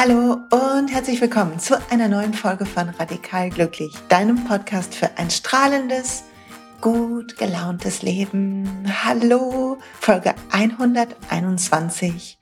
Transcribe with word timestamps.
Hallo 0.00 0.36
und 0.52 0.86
herzlich 0.92 1.20
willkommen 1.20 1.58
zu 1.58 1.76
einer 1.90 2.06
neuen 2.06 2.32
Folge 2.32 2.66
von 2.66 2.88
Radikal 2.88 3.50
Glücklich, 3.50 3.92
deinem 4.08 4.44
Podcast 4.44 4.94
für 4.94 5.18
ein 5.18 5.28
strahlendes, 5.28 6.22
gut 6.80 7.36
gelauntes 7.36 8.02
Leben. 8.02 8.86
Hallo, 9.02 9.76
Folge 10.00 10.36
121, 10.52 12.38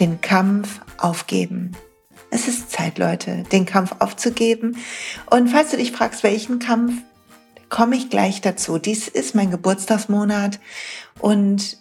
den 0.00 0.20
Kampf 0.20 0.80
aufgeben. 0.98 1.76
Es 2.30 2.48
ist 2.48 2.72
Zeit, 2.72 2.98
Leute, 2.98 3.44
den 3.52 3.66
Kampf 3.66 3.94
aufzugeben. 4.00 4.76
Und 5.30 5.46
falls 5.50 5.70
du 5.70 5.76
dich 5.76 5.92
fragst, 5.92 6.24
welchen 6.24 6.58
Kampf, 6.58 6.92
komme 7.68 7.94
ich 7.94 8.10
gleich 8.10 8.40
dazu. 8.40 8.78
Dies 8.78 9.06
ist 9.06 9.36
mein 9.36 9.52
Geburtstagsmonat 9.52 10.58
und 11.20 11.78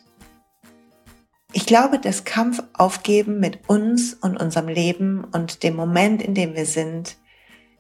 ich 1.56 1.66
glaube, 1.66 2.00
das 2.00 2.26
Kampf 2.26 2.62
aufgeben 2.74 3.40
mit 3.40 3.70
uns 3.70 4.14
und 4.14 4.36
unserem 4.36 4.68
Leben 4.68 5.24
und 5.24 5.64
dem 5.64 5.74
Moment, 5.74 6.22
in 6.22 6.36
dem 6.36 6.54
wir 6.54 6.66
sind, 6.66 7.16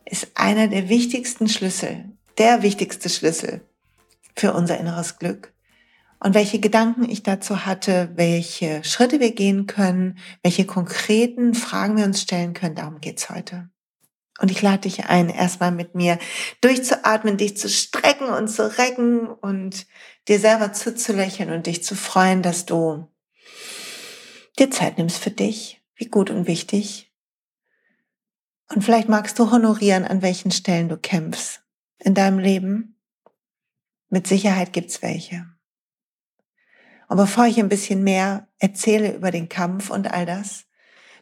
ist 0.06 0.32
einer 0.36 0.70
der 0.70 0.88
wichtigsten 0.88 1.50
Schlüssel, 1.50 2.06
der 2.38 2.64
wichtigste 2.64 3.10
Schlüssel 3.10 3.68
für 4.34 4.54
unser 4.54 4.80
inneres 4.80 5.20
Glück. 5.20 5.54
Und 6.22 6.36
welche 6.36 6.62
Gedanken 6.62 7.04
ich 7.04 7.22
dazu 7.22 7.66
hatte, 7.66 8.12
welche 8.16 8.82
Schritte 8.86 9.20
wir 9.20 9.34
gehen 9.34 9.68
können, 9.68 10.20
welche 10.42 10.66
konkreten 10.66 11.54
Fragen 11.54 11.98
wir 11.98 12.06
uns 12.06 12.22
stellen 12.22 12.54
können, 12.54 12.76
darum 12.76 13.02
geht's 13.02 13.30
heute. 13.30 13.70
Und 14.40 14.52
ich 14.52 14.62
lade 14.62 14.84
dich 14.84 15.08
ein, 15.08 15.28
erstmal 15.28 15.74
mit 15.74 15.96
mir 15.96 16.18
durchzuatmen, 16.62 17.36
dich 17.36 17.58
zu 17.58 17.68
strecken 17.68 18.30
und 18.30 18.48
zu 18.48 18.78
recken 18.78 19.28
und 19.28 19.86
dir 20.30 20.40
selber 20.40 20.72
zuzulächeln 20.72 21.52
und 21.52 21.68
dich 21.68 21.84
zu 21.84 21.94
freuen, 21.94 22.42
dass 22.42 22.66
du 22.66 23.10
dir 24.56 24.72
Zeit 24.72 24.98
nimmst 24.98 25.18
für 25.18 25.32
dich, 25.32 25.82
wie 25.96 26.06
gut 26.06 26.30
und 26.30 26.48
wichtig. 26.48 27.12
Und 28.74 28.84
vielleicht 28.84 29.10
magst 29.10 29.38
du 29.38 29.52
honorieren, 29.52 30.06
an 30.06 30.22
welchen 30.22 30.52
Stellen 30.52 30.90
du 30.90 30.98
kämpfst 30.98 31.64
in 32.00 32.14
deinem 32.14 32.40
Leben. 32.40 33.00
Mit 34.10 34.28
Sicherheit 34.28 34.74
gibt's 34.74 35.02
welche. 35.02 35.46
Und 37.08 37.18
bevor 37.18 37.46
ich 37.46 37.60
ein 37.60 37.70
bisschen 37.70 38.04
mehr 38.04 38.48
erzähle 38.58 39.16
über 39.16 39.32
den 39.32 39.50
Kampf 39.50 39.90
und 39.90 40.12
all 40.12 40.26
das, 40.26 40.66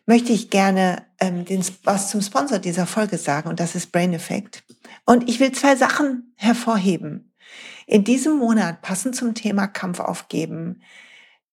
möchte 0.06 0.34
ich 0.34 0.50
gerne 0.50 1.06
ähm, 1.20 1.46
den, 1.46 1.64
was 1.84 2.10
zum 2.10 2.22
Sponsor 2.22 2.60
dieser 2.60 2.86
Folge 2.86 3.18
sagen 3.18 3.50
und 3.50 3.60
das 3.60 3.76
ist 3.76 3.92
Brain 3.92 4.14
Effect. 4.14 4.64
Und 5.06 5.30
ich 5.30 5.40
will 5.40 5.52
zwei 5.52 5.76
Sachen 5.76 6.34
hervorheben. 6.36 7.34
In 7.86 8.04
diesem 8.04 8.38
Monat, 8.38 8.82
passend 8.82 9.16
zum 9.16 9.34
Thema 9.34 9.68
Kampf 9.68 10.00
aufgeben, 10.00 10.82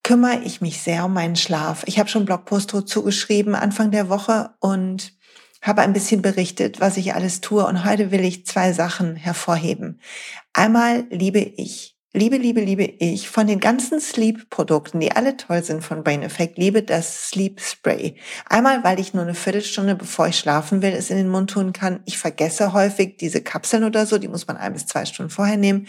kümmere 0.03 0.41
ich 0.43 0.61
mich 0.61 0.81
sehr 0.81 1.05
um 1.05 1.13
meinen 1.13 1.35
Schlaf. 1.35 1.83
Ich 1.85 1.99
habe 1.99 2.09
schon 2.09 2.25
Blogpost 2.25 2.71
zugeschrieben 2.85 3.55
Anfang 3.55 3.91
der 3.91 4.09
Woche 4.09 4.51
und 4.59 5.13
habe 5.61 5.81
ein 5.81 5.93
bisschen 5.93 6.21
berichtet, 6.21 6.79
was 6.79 6.97
ich 6.97 7.13
alles 7.13 7.41
tue. 7.41 7.65
Und 7.65 7.85
heute 7.85 8.11
will 8.11 8.25
ich 8.25 8.45
zwei 8.45 8.73
Sachen 8.73 9.15
hervorheben. 9.15 9.99
Einmal 10.53 11.05
liebe 11.11 11.39
ich, 11.39 11.95
liebe, 12.13 12.37
liebe, 12.37 12.61
liebe 12.61 12.83
ich 12.83 13.29
von 13.29 13.45
den 13.45 13.59
ganzen 13.59 14.01
Sleep-Produkten, 14.01 14.99
die 14.99 15.11
alle 15.11 15.37
toll 15.37 15.63
sind 15.63 15.83
von 15.83 16.03
Brain 16.03 16.23
Effect, 16.23 16.57
liebe 16.57 16.81
das 16.81 17.29
Sleep 17.29 17.61
Spray. 17.61 18.15
Einmal, 18.49 18.83
weil 18.83 18.99
ich 18.99 19.13
nur 19.13 19.23
eine 19.23 19.35
Viertelstunde, 19.35 19.95
bevor 19.95 20.27
ich 20.27 20.39
schlafen 20.39 20.81
will, 20.81 20.93
es 20.93 21.11
in 21.11 21.17
den 21.17 21.29
Mund 21.29 21.51
tun 21.51 21.73
kann. 21.73 22.01
Ich 22.05 22.17
vergesse 22.17 22.73
häufig 22.73 23.17
diese 23.17 23.41
Kapseln 23.41 23.83
oder 23.83 24.07
so, 24.07 24.17
die 24.17 24.27
muss 24.27 24.47
man 24.47 24.57
ein 24.57 24.73
bis 24.73 24.87
zwei 24.87 25.05
Stunden 25.05 25.29
vorher 25.29 25.57
nehmen. 25.57 25.87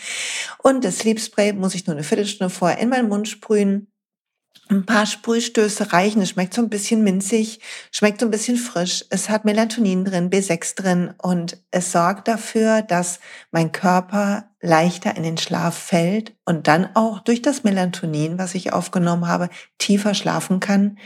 Und 0.58 0.84
das 0.84 0.98
Sleep 0.98 1.18
Spray 1.18 1.54
muss 1.54 1.74
ich 1.74 1.86
nur 1.86 1.96
eine 1.96 2.04
Viertelstunde 2.04 2.50
vorher 2.50 2.78
in 2.78 2.90
meinen 2.90 3.08
Mund 3.08 3.26
sprühen 3.26 3.88
ein 4.72 4.86
paar 4.86 5.06
Sprühstöße 5.06 5.92
reichen. 5.92 6.22
Es 6.22 6.30
schmeckt 6.30 6.54
so 6.54 6.62
ein 6.62 6.70
bisschen 6.70 7.04
minzig, 7.04 7.60
schmeckt 7.90 8.20
so 8.20 8.26
ein 8.26 8.30
bisschen 8.30 8.56
frisch. 8.56 9.04
Es 9.10 9.28
hat 9.28 9.44
Melatonin 9.44 10.04
drin, 10.04 10.30
B6 10.30 10.76
drin 10.76 11.14
und 11.20 11.58
es 11.70 11.92
sorgt 11.92 12.26
dafür, 12.28 12.82
dass 12.82 13.20
mein 13.50 13.70
Körper 13.72 14.48
leichter 14.64 15.16
in 15.16 15.24
den 15.24 15.38
Schlaf 15.38 15.76
fällt 15.76 16.34
und 16.44 16.68
dann 16.68 16.94
auch 16.94 17.18
durch 17.18 17.42
das 17.42 17.64
Melatonin, 17.64 18.38
was 18.38 18.54
ich 18.54 18.72
aufgenommen 18.72 19.26
habe, 19.26 19.50
tiefer 19.78 20.14
schlafen 20.14 20.60
kann. 20.60 20.98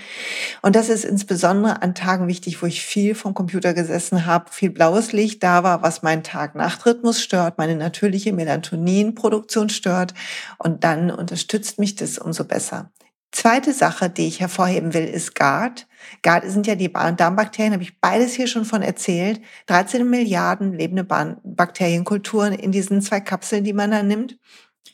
Und 0.61 0.77
das 0.77 0.91
ist 0.91 1.07
insbesondere 1.07 1.81
an 1.81 1.95
Tagen 1.95 2.29
wichtig, 2.29 2.63
wo 2.63 2.67
ich 2.67 2.83
viel 2.83 3.15
vom 3.15 3.33
Computer 3.33 3.73
gesessen 3.73 4.27
habe, 4.27 4.53
viel 4.53 4.71
blaues 4.71 5.13
Licht 5.13 5.43
da 5.43 5.63
war, 5.63 5.83
was 5.83 6.03
meinen 6.03 6.23
Tag-Nacht-Rhythmus 6.23 7.23
stört, 7.23 7.57
meine 7.57 7.77
natürliche 7.77 8.35
Melatoninproduktion 8.35 9.71
stört. 9.71 10.13
Und 10.59 10.85
dann 10.85 11.11
unterstützt 11.11 11.79
mich 11.79 11.97
das 11.97 12.19
umso 12.19 12.45
besser. 12.45 12.91
Zweite 13.33 13.73
Sache, 13.73 14.09
die 14.09 14.29
ich 14.29 14.41
hervorheben 14.41 14.95
will, 14.95 15.05
ist 15.05 15.35
GARD. 15.35 15.87
GARD 16.23 16.51
sind 16.51 16.67
ja 16.67 16.75
die 16.75 16.93
Darmbakterien, 16.93 17.73
habe 17.73 17.83
ich 17.83 18.01
beides 18.01 18.35
hier 18.35 18.47
schon 18.47 18.65
von 18.65 18.83
erzählt. 18.83 19.41
13 19.67 20.09
Milliarden 20.09 20.73
lebende 20.73 21.05
Bakterienkulturen 21.05 22.55
in 22.55 22.73
diesen 22.73 23.03
zwei 23.03 23.21
Kapseln, 23.21 23.65
die 23.65 23.73
man 23.73 23.91
da 23.91 24.03
nimmt. 24.03 24.39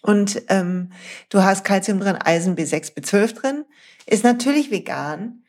Und 0.01 0.43
ähm, 0.49 0.91
du 1.29 1.43
hast 1.43 1.65
Kalzium 1.65 2.01
drin, 2.01 2.17
Eisen, 2.17 2.57
B6, 2.57 2.95
B12 2.95 3.35
drin. 3.35 3.65
Ist 4.07 4.25
natürlich 4.25 4.73
vegan. 4.73 5.45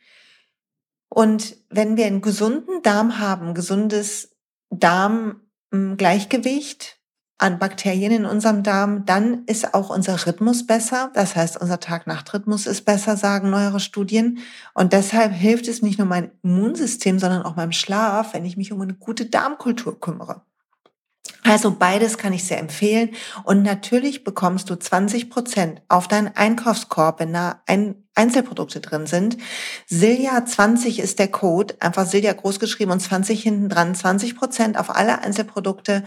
Und 1.08 1.56
wenn 1.70 1.96
wir 1.96 2.06
einen 2.06 2.20
gesunden 2.20 2.82
Darm 2.82 3.18
haben, 3.18 3.54
gesundes 3.54 4.36
Darmgleichgewicht, 4.70 7.00
an 7.38 7.58
Bakterien 7.58 8.12
in 8.12 8.24
unserem 8.26 8.62
Darm, 8.62 9.04
dann 9.06 9.44
ist 9.46 9.74
auch 9.74 9.90
unser 9.90 10.26
Rhythmus 10.26 10.66
besser. 10.66 11.10
Das 11.14 11.34
heißt, 11.34 11.60
unser 11.60 11.80
Tag-Nacht-Rhythmus 11.80 12.66
ist 12.66 12.82
besser, 12.84 13.16
sagen 13.16 13.50
neuere 13.50 13.80
Studien. 13.80 14.38
Und 14.72 14.92
deshalb 14.92 15.32
hilft 15.32 15.66
es 15.66 15.82
nicht 15.82 15.98
nur 15.98 16.06
meinem 16.06 16.30
Immunsystem, 16.42 17.18
sondern 17.18 17.42
auch 17.42 17.56
meinem 17.56 17.72
Schlaf, 17.72 18.34
wenn 18.34 18.44
ich 18.44 18.56
mich 18.56 18.72
um 18.72 18.80
eine 18.80 18.94
gute 18.94 19.26
Darmkultur 19.26 19.98
kümmere. 20.00 20.42
Also 21.42 21.76
beides 21.76 22.16
kann 22.16 22.32
ich 22.32 22.44
sehr 22.44 22.58
empfehlen. 22.58 23.10
Und 23.42 23.62
natürlich 23.62 24.24
bekommst 24.24 24.70
du 24.70 24.76
20 24.76 25.28
Prozent 25.28 25.82
auf 25.88 26.08
deinen 26.08 26.28
Einkaufskorb, 26.28 27.20
wenn 27.20 27.34
da 27.34 27.60
ein 27.66 27.96
Einzelprodukte 28.14 28.80
drin 28.80 29.06
sind. 29.06 29.36
Silja 29.86 30.46
20 30.46 31.00
ist 31.00 31.18
der 31.18 31.28
Code, 31.28 31.74
einfach 31.80 32.06
Silja 32.06 32.32
großgeschrieben 32.32 32.92
und 32.92 33.00
20 33.00 33.42
hinten 33.42 33.68
dran. 33.68 33.94
20 33.94 34.36
Prozent 34.36 34.78
auf 34.78 34.94
alle 34.94 35.20
Einzelprodukte 35.22 36.04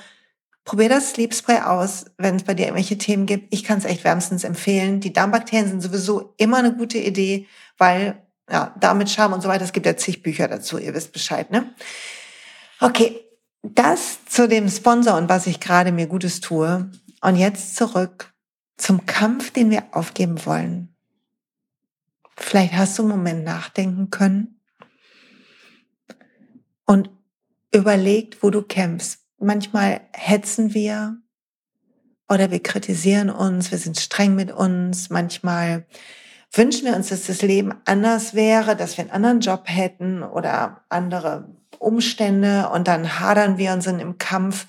Probier 0.67 0.89
das 0.89 1.11
Sleep 1.11 1.33
Spray 1.33 1.61
aus, 1.61 2.07
wenn 2.17 2.35
es 2.35 2.43
bei 2.43 2.53
dir 2.53 2.65
irgendwelche 2.65 2.97
Themen 2.97 3.25
gibt. 3.25 3.53
Ich 3.53 3.63
kann 3.63 3.77
es 3.77 3.85
echt 3.85 4.03
wärmstens 4.03 4.43
empfehlen. 4.43 4.99
Die 4.99 5.13
Darmbakterien 5.13 5.69
sind 5.69 5.79
sowieso 5.81 6.33
immer 6.35 6.57
eine 6.57 6.75
gute 6.75 6.97
Idee, 6.97 7.47
weil 7.77 8.21
ja, 8.51 8.75
damit 8.77 9.09
Scham 9.09 9.31
und 9.31 9.39
so 9.39 9.47
weiter, 9.47 9.63
es 9.63 9.71
gibt 9.71 9.85
ja 9.85 9.95
zig 9.95 10.23
Bücher 10.23 10.49
dazu, 10.49 10.77
ihr 10.77 10.93
wisst 10.93 11.13
Bescheid, 11.13 11.51
ne? 11.51 11.73
Okay, 12.81 13.17
das 13.63 14.25
zu 14.25 14.49
dem 14.49 14.67
Sponsor 14.67 15.15
und 15.15 15.29
was 15.29 15.47
ich 15.47 15.61
gerade 15.61 15.93
mir 15.93 16.07
Gutes 16.07 16.41
tue. 16.41 16.91
Und 17.21 17.37
jetzt 17.37 17.77
zurück 17.77 18.33
zum 18.75 19.05
Kampf, 19.05 19.51
den 19.51 19.69
wir 19.69 19.85
aufgeben 19.93 20.45
wollen. 20.45 20.93
Vielleicht 22.35 22.73
hast 22.73 22.99
du 22.99 23.03
einen 23.03 23.11
Moment 23.11 23.45
nachdenken 23.45 24.09
können 24.09 24.59
und 26.85 27.09
überlegt, 27.71 28.43
wo 28.43 28.49
du 28.49 28.63
kämpfst 28.63 29.26
manchmal 29.39 30.01
hetzen 30.13 30.73
wir 30.73 31.17
oder 32.29 32.51
wir 32.51 32.61
kritisieren 32.61 33.29
uns, 33.29 33.71
wir 33.71 33.77
sind 33.77 33.99
streng 33.99 34.35
mit 34.35 34.51
uns, 34.51 35.09
manchmal 35.09 35.85
wünschen 36.51 36.85
wir 36.85 36.95
uns, 36.95 37.09
dass 37.09 37.27
das 37.27 37.41
Leben 37.41 37.73
anders 37.85 38.33
wäre, 38.33 38.75
dass 38.75 38.97
wir 38.97 39.03
einen 39.03 39.11
anderen 39.11 39.39
Job 39.41 39.63
hätten 39.65 40.23
oder 40.23 40.83
andere 40.89 41.55
Umstände 41.79 42.69
und 42.69 42.87
dann 42.87 43.19
hadern 43.19 43.57
wir 43.57 43.73
und 43.73 43.81
sind 43.81 43.99
im 43.99 44.17
Kampf, 44.17 44.67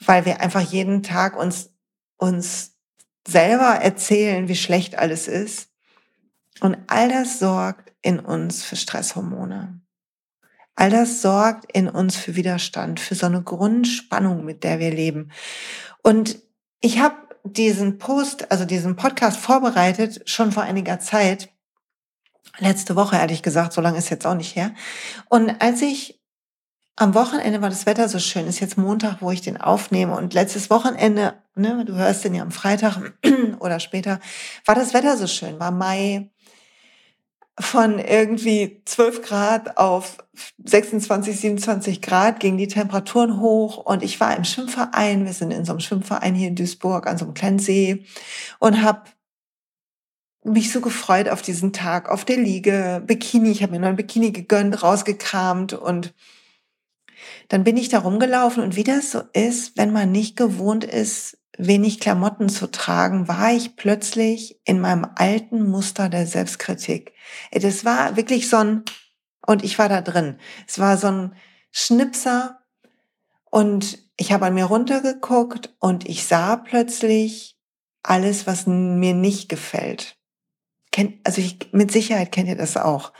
weil 0.00 0.24
wir 0.24 0.40
einfach 0.40 0.60
jeden 0.60 1.02
Tag 1.02 1.36
uns, 1.36 1.70
uns 2.16 2.76
selber 3.26 3.76
erzählen, 3.80 4.48
wie 4.48 4.56
schlecht 4.56 4.98
alles 4.98 5.28
ist. 5.28 5.70
Und 6.60 6.76
all 6.88 7.08
das 7.08 7.38
sorgt 7.38 7.92
in 8.02 8.18
uns 8.18 8.64
für 8.64 8.76
Stresshormone. 8.76 9.80
All 10.80 10.88
das 10.88 11.20
sorgt 11.20 11.70
in 11.70 11.90
uns 11.90 12.16
für 12.16 12.36
Widerstand, 12.36 13.00
für 13.00 13.14
so 13.14 13.26
eine 13.26 13.42
Grundspannung, 13.42 14.46
mit 14.46 14.64
der 14.64 14.78
wir 14.78 14.90
leben. 14.90 15.30
Und 16.02 16.38
ich 16.80 17.00
habe 17.00 17.16
diesen 17.44 17.98
Post, 17.98 18.50
also 18.50 18.64
diesen 18.64 18.96
Podcast 18.96 19.36
vorbereitet, 19.36 20.22
schon 20.24 20.52
vor 20.52 20.62
einiger 20.62 20.98
Zeit. 20.98 21.50
Letzte 22.60 22.96
Woche, 22.96 23.16
ehrlich 23.16 23.42
gesagt, 23.42 23.74
so 23.74 23.82
lange 23.82 23.98
ist 23.98 24.08
jetzt 24.08 24.26
auch 24.26 24.34
nicht 24.34 24.56
her. 24.56 24.72
Und 25.28 25.60
als 25.60 25.82
ich 25.82 26.18
am 26.96 27.14
Wochenende 27.14 27.60
war 27.60 27.68
das 27.68 27.84
Wetter 27.84 28.08
so 28.08 28.18
schön, 28.18 28.46
ist 28.46 28.60
jetzt 28.60 28.78
Montag, 28.78 29.20
wo 29.20 29.30
ich 29.30 29.42
den 29.42 29.60
aufnehme. 29.60 30.16
Und 30.16 30.32
letztes 30.32 30.70
Wochenende, 30.70 31.34
ne, 31.56 31.84
du 31.84 31.94
hörst 31.94 32.24
den 32.24 32.34
ja 32.34 32.42
am 32.42 32.52
Freitag 32.52 33.12
oder 33.60 33.80
später, 33.80 34.18
war 34.64 34.76
das 34.76 34.94
Wetter 34.94 35.18
so 35.18 35.26
schön, 35.26 35.60
war 35.60 35.72
Mai, 35.72 36.30
von 37.60 37.98
irgendwie 37.98 38.82
12 38.84 39.22
Grad 39.22 39.76
auf 39.76 40.18
26, 40.64 41.38
27 41.38 42.02
Grad 42.02 42.40
gingen 42.40 42.58
die 42.58 42.68
Temperaturen 42.68 43.40
hoch 43.40 43.76
und 43.76 44.02
ich 44.02 44.18
war 44.18 44.34
im 44.36 44.44
Schwimmverein. 44.44 45.26
Wir 45.26 45.32
sind 45.32 45.50
in 45.52 45.64
so 45.64 45.72
einem 45.72 45.80
Schwimmverein 45.80 46.34
hier 46.34 46.48
in 46.48 46.56
Duisburg 46.56 47.06
an 47.06 47.18
so 47.18 47.26
einem 47.26 47.34
kleinen 47.34 47.58
See 47.58 48.04
und 48.58 48.82
habe 48.82 49.02
mich 50.42 50.72
so 50.72 50.80
gefreut 50.80 51.28
auf 51.28 51.42
diesen 51.42 51.72
Tag, 51.72 52.08
auf 52.08 52.24
der 52.24 52.38
Liege, 52.38 53.02
Bikini, 53.06 53.50
ich 53.50 53.62
habe 53.62 53.72
mir 53.72 53.80
noch 53.80 53.88
ein 53.88 53.96
Bikini 53.96 54.32
gegönnt, 54.32 54.82
rausgekramt 54.82 55.74
und 55.74 56.14
dann 57.48 57.64
bin 57.64 57.76
ich 57.76 57.88
da 57.88 58.00
rumgelaufen 58.00 58.62
und 58.62 58.76
wie 58.76 58.84
das 58.84 59.10
so 59.10 59.22
ist, 59.32 59.76
wenn 59.76 59.92
man 59.92 60.12
nicht 60.12 60.36
gewohnt 60.36 60.84
ist, 60.84 61.38
wenig 61.58 62.00
Klamotten 62.00 62.48
zu 62.48 62.70
tragen, 62.70 63.28
war 63.28 63.52
ich 63.52 63.76
plötzlich 63.76 64.60
in 64.64 64.80
meinem 64.80 65.06
alten 65.16 65.68
Muster 65.68 66.08
der 66.08 66.26
Selbstkritik. 66.26 67.12
Das 67.52 67.84
war 67.84 68.16
wirklich 68.16 68.48
so 68.48 68.56
ein, 68.56 68.84
und 69.46 69.64
ich 69.64 69.78
war 69.78 69.88
da 69.88 70.00
drin. 70.00 70.38
Es 70.66 70.78
war 70.78 70.96
so 70.96 71.08
ein 71.08 71.34
Schnipser 71.70 72.60
und 73.50 73.98
ich 74.16 74.32
habe 74.32 74.46
an 74.46 74.54
mir 74.54 74.64
runtergeguckt 74.64 75.74
und 75.80 76.08
ich 76.08 76.26
sah 76.26 76.56
plötzlich 76.56 77.56
alles, 78.02 78.46
was 78.46 78.66
mir 78.66 79.14
nicht 79.14 79.48
gefällt. 79.48 80.16
Also 81.24 81.40
ich, 81.40 81.72
mit 81.72 81.92
Sicherheit 81.92 82.32
kennt 82.32 82.48
ihr 82.48 82.56
das 82.56 82.76
auch. 82.76 83.12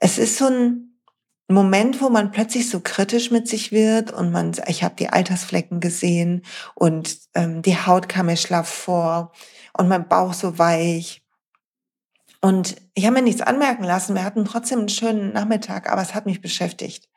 Es 0.00 0.18
ist 0.18 0.38
so 0.38 0.46
ein 0.46 0.91
Moment, 1.52 2.00
wo 2.00 2.08
man 2.08 2.30
plötzlich 2.30 2.68
so 2.68 2.80
kritisch 2.80 3.30
mit 3.30 3.48
sich 3.48 3.72
wird 3.72 4.12
und 4.12 4.30
man, 4.30 4.52
ich 4.68 4.84
habe 4.84 4.94
die 4.96 5.08
Altersflecken 5.08 5.80
gesehen 5.80 6.42
und 6.74 7.18
ähm, 7.34 7.62
die 7.62 7.76
Haut 7.76 8.08
kam 8.08 8.26
mir 8.26 8.36
schlaff 8.36 8.68
vor 8.68 9.32
und 9.72 9.88
mein 9.88 10.08
Bauch 10.08 10.34
so 10.34 10.58
weich. 10.58 11.22
Und 12.40 12.76
ich 12.94 13.04
habe 13.04 13.14
mir 13.14 13.22
nichts 13.22 13.40
anmerken 13.40 13.84
lassen. 13.84 14.14
Wir 14.14 14.24
hatten 14.24 14.44
trotzdem 14.44 14.80
einen 14.80 14.88
schönen 14.88 15.32
Nachmittag, 15.32 15.90
aber 15.90 16.02
es 16.02 16.14
hat 16.14 16.26
mich 16.26 16.40
beschäftigt. 16.40 17.08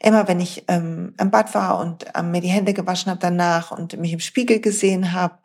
Immer 0.00 0.28
wenn 0.28 0.40
ich 0.40 0.64
ähm, 0.68 1.14
im 1.18 1.30
Bad 1.30 1.54
war 1.54 1.80
und 1.80 2.06
ähm, 2.14 2.30
mir 2.30 2.40
die 2.40 2.48
Hände 2.48 2.72
gewaschen 2.72 3.10
habe 3.10 3.20
danach 3.20 3.72
und 3.72 3.98
mich 3.98 4.12
im 4.12 4.20
Spiegel 4.20 4.60
gesehen 4.60 5.12
habe, 5.12 5.38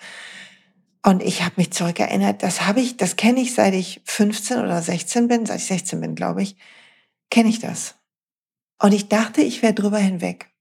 und 1.05 1.21
ich 1.21 1.43
habe 1.43 1.55
mich 1.57 1.71
zurückerinnert, 1.71 2.43
das 2.43 2.65
habe 2.65 2.79
ich, 2.79 2.95
das 2.95 3.17
kenne 3.17 3.41
ich, 3.41 3.53
seit 3.53 3.73
ich 3.73 4.01
15 4.05 4.59
oder 4.59 4.81
16 4.81 5.27
bin, 5.27 5.45
seit 5.45 5.57
ich 5.57 5.65
16 5.65 5.99
bin, 5.99 6.15
glaube 6.15 6.41
ich, 6.41 6.55
kenne 7.29 7.49
ich 7.49 7.59
das. 7.59 7.95
Und 8.79 8.93
ich 8.93 9.09
dachte, 9.09 9.41
ich 9.41 9.61
wäre 9.61 9.73
drüber 9.73 9.99
hinweg. 9.99 10.51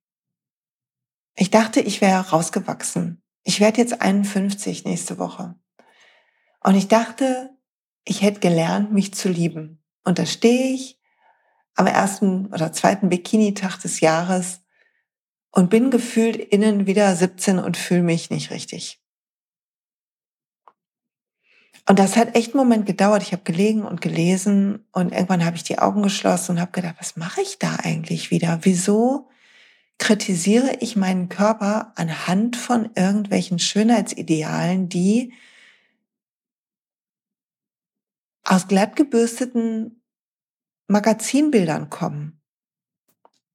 Ich 1.35 1.51
dachte, 1.51 1.81
ich 1.81 2.01
wäre 2.01 2.31
rausgewachsen. 2.31 3.23
Ich 3.43 3.61
werde 3.61 3.79
jetzt 3.79 4.01
51 4.01 4.85
nächste 4.85 5.19
Woche. 5.19 5.57
Und 6.63 6.77
ich 6.77 6.89
dachte, 6.89 7.51
ich 8.05 8.23
hätte 8.23 8.41
gelernt, 8.41 8.93
mich 8.93 9.15
zu 9.15 9.29
lieben. 9.29 9.83
Und 10.05 10.19
da 10.19 10.27
stehe 10.27 10.75
ich 10.75 11.01
am 11.75 11.87
ersten 11.87 12.47
oder 12.47 12.73
zweiten 12.73 13.09
Bikini-Tag 13.09 13.79
des 13.81 14.01
Jahres 14.01 14.61
und 15.51 15.71
bin 15.71 15.91
gefühlt 15.91 16.37
innen 16.37 16.87
wieder 16.87 17.15
17 17.15 17.59
und 17.59 17.77
fühle 17.77 18.03
mich 18.03 18.31
nicht 18.31 18.51
richtig. 18.51 19.02
Und 21.89 21.99
das 21.99 22.17
hat 22.17 22.37
echt 22.37 22.55
einen 22.55 22.65
Moment 22.65 22.87
gedauert. 22.87 23.23
Ich 23.23 23.33
habe 23.33 23.43
gelegen 23.43 23.83
und 23.83 24.01
gelesen 24.01 24.87
und 24.93 25.13
irgendwann 25.13 25.45
habe 25.45 25.57
ich 25.57 25.65
die 25.65 25.79
Augen 25.79 26.03
geschlossen 26.03 26.53
und 26.53 26.61
habe 26.61 26.73
gedacht, 26.73 26.97
was 26.99 27.17
mache 27.17 27.41
ich 27.43 27.59
da 27.59 27.77
eigentlich 27.77 28.31
wieder? 28.31 28.61
Wieso 28.63 29.29
kritisiere 29.99 30.77
ich 30.81 30.97
meinen 30.97 31.29
Körper 31.29 31.93
anhand 31.97 32.57
von 32.57 32.91
irgendwelchen 32.95 33.59
Schönheitsidealen, 33.59 34.89
die 34.89 35.33
aus 38.45 38.69
glatt 38.69 38.97
gebürsteten 38.97 40.03
Magazinbildern 40.89 41.91
kommen 41.91 42.41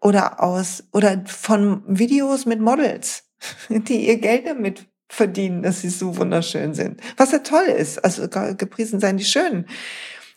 oder 0.02 0.42
aus 0.42 0.86
oder 0.92 1.26
von 1.26 1.84
Videos 1.88 2.46
mit 2.46 2.60
Models, 2.60 3.24
die 3.70 4.08
ihr 4.08 4.20
Geld 4.20 4.48
damit 4.48 4.88
verdienen, 5.08 5.64
dass 5.64 5.82
sie 5.82 5.90
so 5.90 6.18
wunderschön 6.18 6.74
sind. 6.74 7.02
Was 7.16 7.32
ja 7.32 7.40
toll 7.40 7.66
ist. 7.66 8.04
Also 8.04 8.28
gepriesen 8.28 9.00
seien 9.00 9.18
die 9.18 9.26
Schönen. 9.26 9.66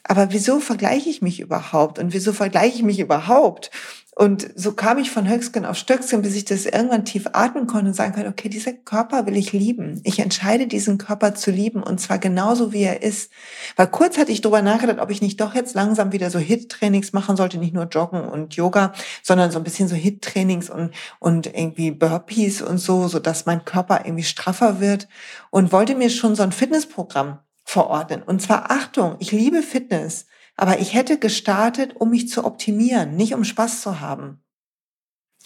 Aber 0.05 0.33
wieso 0.33 0.61
vergleiche 0.61 1.11
ich 1.11 1.23
mich 1.23 1.41
überhaupt? 1.41 1.99
Und 1.99 2.13
wieso 2.13 2.33
vergleiche 2.33 2.77
ich 2.77 2.83
mich 2.83 2.99
überhaupt? 3.01 3.71
Und 4.17 4.51
so 4.57 4.73
kam 4.73 4.99
ich 4.99 5.11
von 5.11 5.29
Höchstgen 5.29 5.65
auf 5.65 5.77
Stöcksken, 5.77 6.21
bis 6.21 6.35
ich 6.35 6.45
das 6.45 6.67
irgendwann 6.67 7.05
tief 7.05 7.29
atmen 7.33 7.67
konnte 7.67 7.87
und 7.87 7.95
sagen 7.95 8.13
konnte, 8.13 8.29
okay, 8.29 8.49
dieser 8.49 8.73
Körper 8.73 9.25
will 9.27 9.37
ich 9.37 9.53
lieben. 9.53 10.01
Ich 10.05 10.19
entscheide, 10.19 10.67
diesen 10.67 10.99
Körper 10.99 11.35
zu 11.35 11.51
lieben 11.51 11.83
und 11.83 12.01
zwar 12.01 12.19
genauso, 12.19 12.73
wie 12.73 12.83
er 12.83 13.03
ist. 13.03 13.31
Weil 13.77 13.87
kurz 13.87 14.19
hatte 14.19 14.33
ich 14.33 14.41
darüber 14.41 14.63
nachgedacht, 14.63 14.99
ob 14.99 15.11
ich 15.11 15.23
nicht 15.23 15.41
doch 15.41 15.55
jetzt 15.55 15.75
langsam 15.75 16.13
wieder 16.13 16.31
so 16.31 16.41
Hit-Trainings 16.41 17.13
machen 17.13 17.37
sollte, 17.37 17.59
nicht 17.59 17.73
nur 17.73 17.85
Joggen 17.85 18.25
und 18.25 18.57
Yoga, 18.57 18.93
sondern 19.23 19.53
so 19.53 19.59
ein 19.59 19.65
bisschen 19.65 19.89
so 19.89 19.95
Hit-Trainings 19.95 20.71
und, 20.71 20.91
und 21.21 21.47
irgendwie 21.47 21.93
Burpees 21.93 22.63
und 22.63 22.79
so, 22.79 23.07
so 23.07 23.21
dass 23.21 23.47
mein 23.47 23.65
Körper 23.65 24.03
irgendwie 24.05 24.25
straffer 24.25 24.81
wird 24.81 25.09
und 25.51 25.73
wollte 25.73 25.95
mir 25.95 26.11
schon 26.11 26.35
so 26.35 26.43
ein 26.43 26.53
Fitnessprogramm 26.53 27.39
verordnen. 27.65 28.23
Und 28.23 28.43
zwar 28.43 28.73
Achtung, 28.73 29.17
ich 29.21 29.31
liebe 29.31 29.63
Fitness. 29.63 30.27
Aber 30.61 30.79
ich 30.79 30.93
hätte 30.93 31.19
gestartet, 31.19 31.97
um 31.97 32.11
mich 32.11 32.29
zu 32.29 32.45
optimieren, 32.45 33.17
nicht 33.17 33.33
um 33.33 33.45
Spaß 33.45 33.81
zu 33.81 34.01
haben. 34.01 34.45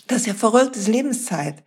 Das 0.08 0.22
ist 0.22 0.26
ja 0.26 0.34
verrückt, 0.34 0.74
das 0.74 0.82
ist 0.82 0.88
Lebenszeit. 0.88 1.62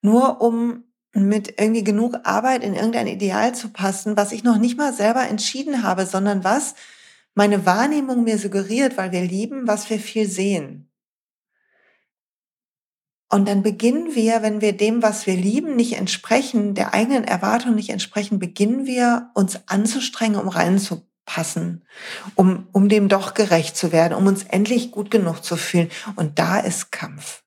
Nur 0.00 0.40
um 0.40 0.84
mit 1.12 1.60
irgendwie 1.60 1.84
genug 1.84 2.16
Arbeit 2.24 2.64
in 2.64 2.72
irgendein 2.72 3.08
Ideal 3.08 3.54
zu 3.54 3.68
passen, 3.68 4.16
was 4.16 4.32
ich 4.32 4.42
noch 4.42 4.56
nicht 4.56 4.78
mal 4.78 4.94
selber 4.94 5.28
entschieden 5.28 5.82
habe, 5.82 6.06
sondern 6.06 6.44
was 6.44 6.74
meine 7.34 7.66
Wahrnehmung 7.66 8.24
mir 8.24 8.38
suggeriert, 8.38 8.96
weil 8.96 9.12
wir 9.12 9.22
lieben, 9.22 9.68
was 9.68 9.90
wir 9.90 9.98
viel 9.98 10.26
sehen. 10.26 10.90
Und 13.28 13.48
dann 13.48 13.62
beginnen 13.62 14.14
wir, 14.14 14.40
wenn 14.40 14.62
wir 14.62 14.74
dem, 14.74 15.02
was 15.02 15.26
wir 15.26 15.36
lieben, 15.36 15.76
nicht 15.76 15.98
entsprechen, 15.98 16.74
der 16.74 16.94
eigenen 16.94 17.24
Erwartung 17.24 17.74
nicht 17.74 17.90
entsprechen, 17.90 18.38
beginnen 18.38 18.86
wir 18.86 19.30
uns 19.34 19.60
anzustrengen, 19.68 20.40
um 20.40 20.48
reinzukommen 20.48 21.11
passen, 21.32 21.82
um, 22.34 22.68
um 22.72 22.90
dem 22.90 23.08
doch 23.08 23.32
gerecht 23.32 23.74
zu 23.74 23.90
werden, 23.90 24.12
um 24.12 24.26
uns 24.26 24.42
endlich 24.44 24.90
gut 24.90 25.10
genug 25.10 25.42
zu 25.42 25.56
fühlen. 25.56 25.90
Und 26.14 26.38
da 26.38 26.58
ist 26.58 26.92
Kampf. 26.92 27.42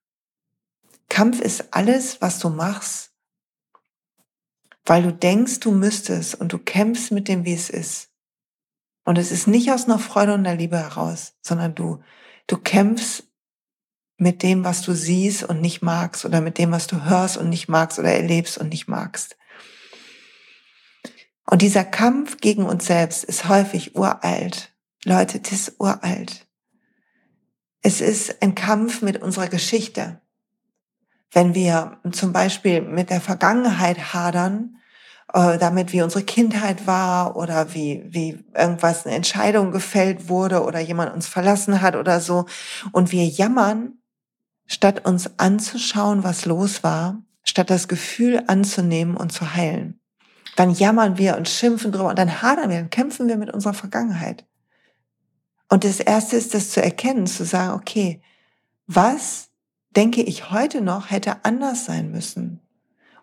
Kampf 1.08 1.40
ist 1.40 1.72
alles, 1.72 2.20
was 2.20 2.40
du 2.40 2.50
machst, 2.50 3.12
weil 4.86 5.04
du 5.04 5.14
denkst, 5.14 5.60
du 5.60 5.72
müsstest 5.72 6.34
und 6.34 6.52
du 6.52 6.58
kämpfst 6.58 7.12
mit 7.12 7.28
dem, 7.28 7.46
wie 7.46 7.54
es 7.54 7.70
ist. 7.70 8.10
Und 9.04 9.20
es 9.20 9.32
ist 9.32 9.46
nicht 9.48 9.72
aus 9.72 9.86
einer 9.86 10.00
Freude 10.00 10.34
und 10.34 10.48
einer 10.48 10.58
Liebe 10.58 10.80
heraus, 10.80 11.34
sondern 11.44 11.76
du, 11.76 12.02
du 12.48 12.58
kämpfst 12.58 13.26
mit 14.18 14.42
dem, 14.42 14.64
was 14.64 14.82
du 14.82 14.94
siehst 14.94 15.44
und 15.44 15.62
nicht 15.62 15.84
magst 15.84 16.26
oder 16.26 16.42
mit 16.42 16.58
dem, 16.58 16.72
was 16.72 16.88
du 16.88 17.04
hörst 17.04 17.38
und 17.38 17.50
nicht 17.50 17.68
magst 17.68 18.00
oder 18.00 18.12
erlebst 18.12 18.58
und 18.58 18.70
nicht 18.70 18.88
magst. 18.88 19.38
Und 21.46 21.62
dieser 21.62 21.84
Kampf 21.84 22.38
gegen 22.38 22.66
uns 22.66 22.86
selbst 22.86 23.24
ist 23.24 23.48
häufig 23.48 23.96
uralt. 23.96 24.74
Leute, 25.04 25.40
das 25.40 25.52
ist 25.52 25.76
uralt. 25.80 26.48
Es 27.82 28.02
ist 28.02 28.42
ein 28.42 28.56
Kampf 28.56 29.04
mit 29.04 29.22
unserer 29.22 29.48
Geschichte. 29.48 30.22
Wenn 31.32 31.54
wir 31.54 32.00
zum 32.12 32.34
Beispiel 32.34 32.82
mit 32.82 33.12
der 33.12 33.22
Vergangenheit 33.22 34.14
hadern, 34.14 34.78
äh, 35.34 35.60
damit 35.60 35.94
wie 35.94 36.02
unsere 36.02 36.24
Kindheit 36.24 36.88
war 36.88 37.36
oder 37.36 37.76
wie, 37.76 38.04
wie 38.08 38.44
irgendwas 38.56 39.06
eine 39.06 39.16
Entscheidung 39.16 39.72
gefällt 39.72 40.30
wurde 40.30 40.64
oder 40.64 40.80
jemand 40.80 41.14
uns 41.14 41.28
verlassen 41.28 41.82
hat 41.82 41.96
oder 41.96 42.22
so. 42.22 42.48
Und 42.92 43.12
wir 43.12 43.26
jammern, 43.26 44.00
statt 44.66 45.06
uns 45.06 45.38
anzuschauen, 45.38 46.24
was 46.24 46.46
los 46.46 46.84
war, 46.84 47.22
statt 47.44 47.70
das 47.70 47.88
Gefühl 47.88 48.44
anzunehmen 48.48 49.16
und 49.16 49.32
zu 49.32 49.54
heilen 49.54 50.00
dann 50.56 50.72
jammern 50.72 51.18
wir 51.18 51.38
und 51.38 51.50
schimpfen 51.50 51.92
drüber 51.92 52.10
und 52.10 52.20
dann 52.20 52.42
hadern 52.42 52.70
wir, 52.70 52.78
dann 52.78 52.90
kämpfen 52.90 53.28
wir 53.28 53.38
mit 53.38 53.54
unserer 53.54 53.74
Vergangenheit. 53.74 54.46
Und 55.70 55.84
das 55.84 56.00
erste 56.00 56.36
ist, 56.36 56.54
das 56.54 56.72
zu 56.72 56.82
erkennen, 56.82 57.28
zu 57.28 57.44
sagen, 57.44 57.74
okay, 57.74 58.22
was 58.88 59.50
denke 59.96 60.22
ich 60.22 60.52
heute 60.52 60.82
noch 60.82 61.12
hätte 61.12 61.44
anders 61.44 61.86
sein 61.86 62.12
müssen? 62.12 62.62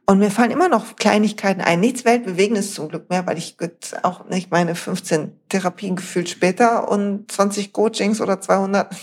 Und 0.04 0.18
mir 0.18 0.30
fallen 0.30 0.50
immer 0.50 0.68
noch 0.68 0.96
Kleinigkeiten 0.96 1.60
ein. 1.60 1.78
Nichts 1.78 2.04
Weltbewegendes 2.04 2.74
zum 2.74 2.88
Glück 2.88 3.08
mehr, 3.08 3.24
weil 3.26 3.38
ich 3.38 3.56
auch 4.02 4.28
nicht 4.28 4.50
meine 4.50 4.74
15 4.74 5.32
Therapien 5.48 5.94
gefühlt 5.94 6.28
später 6.28 6.88
und 6.88 7.30
20 7.30 7.72
Coachings 7.72 8.20
oder 8.20 8.40
200. 8.40 8.94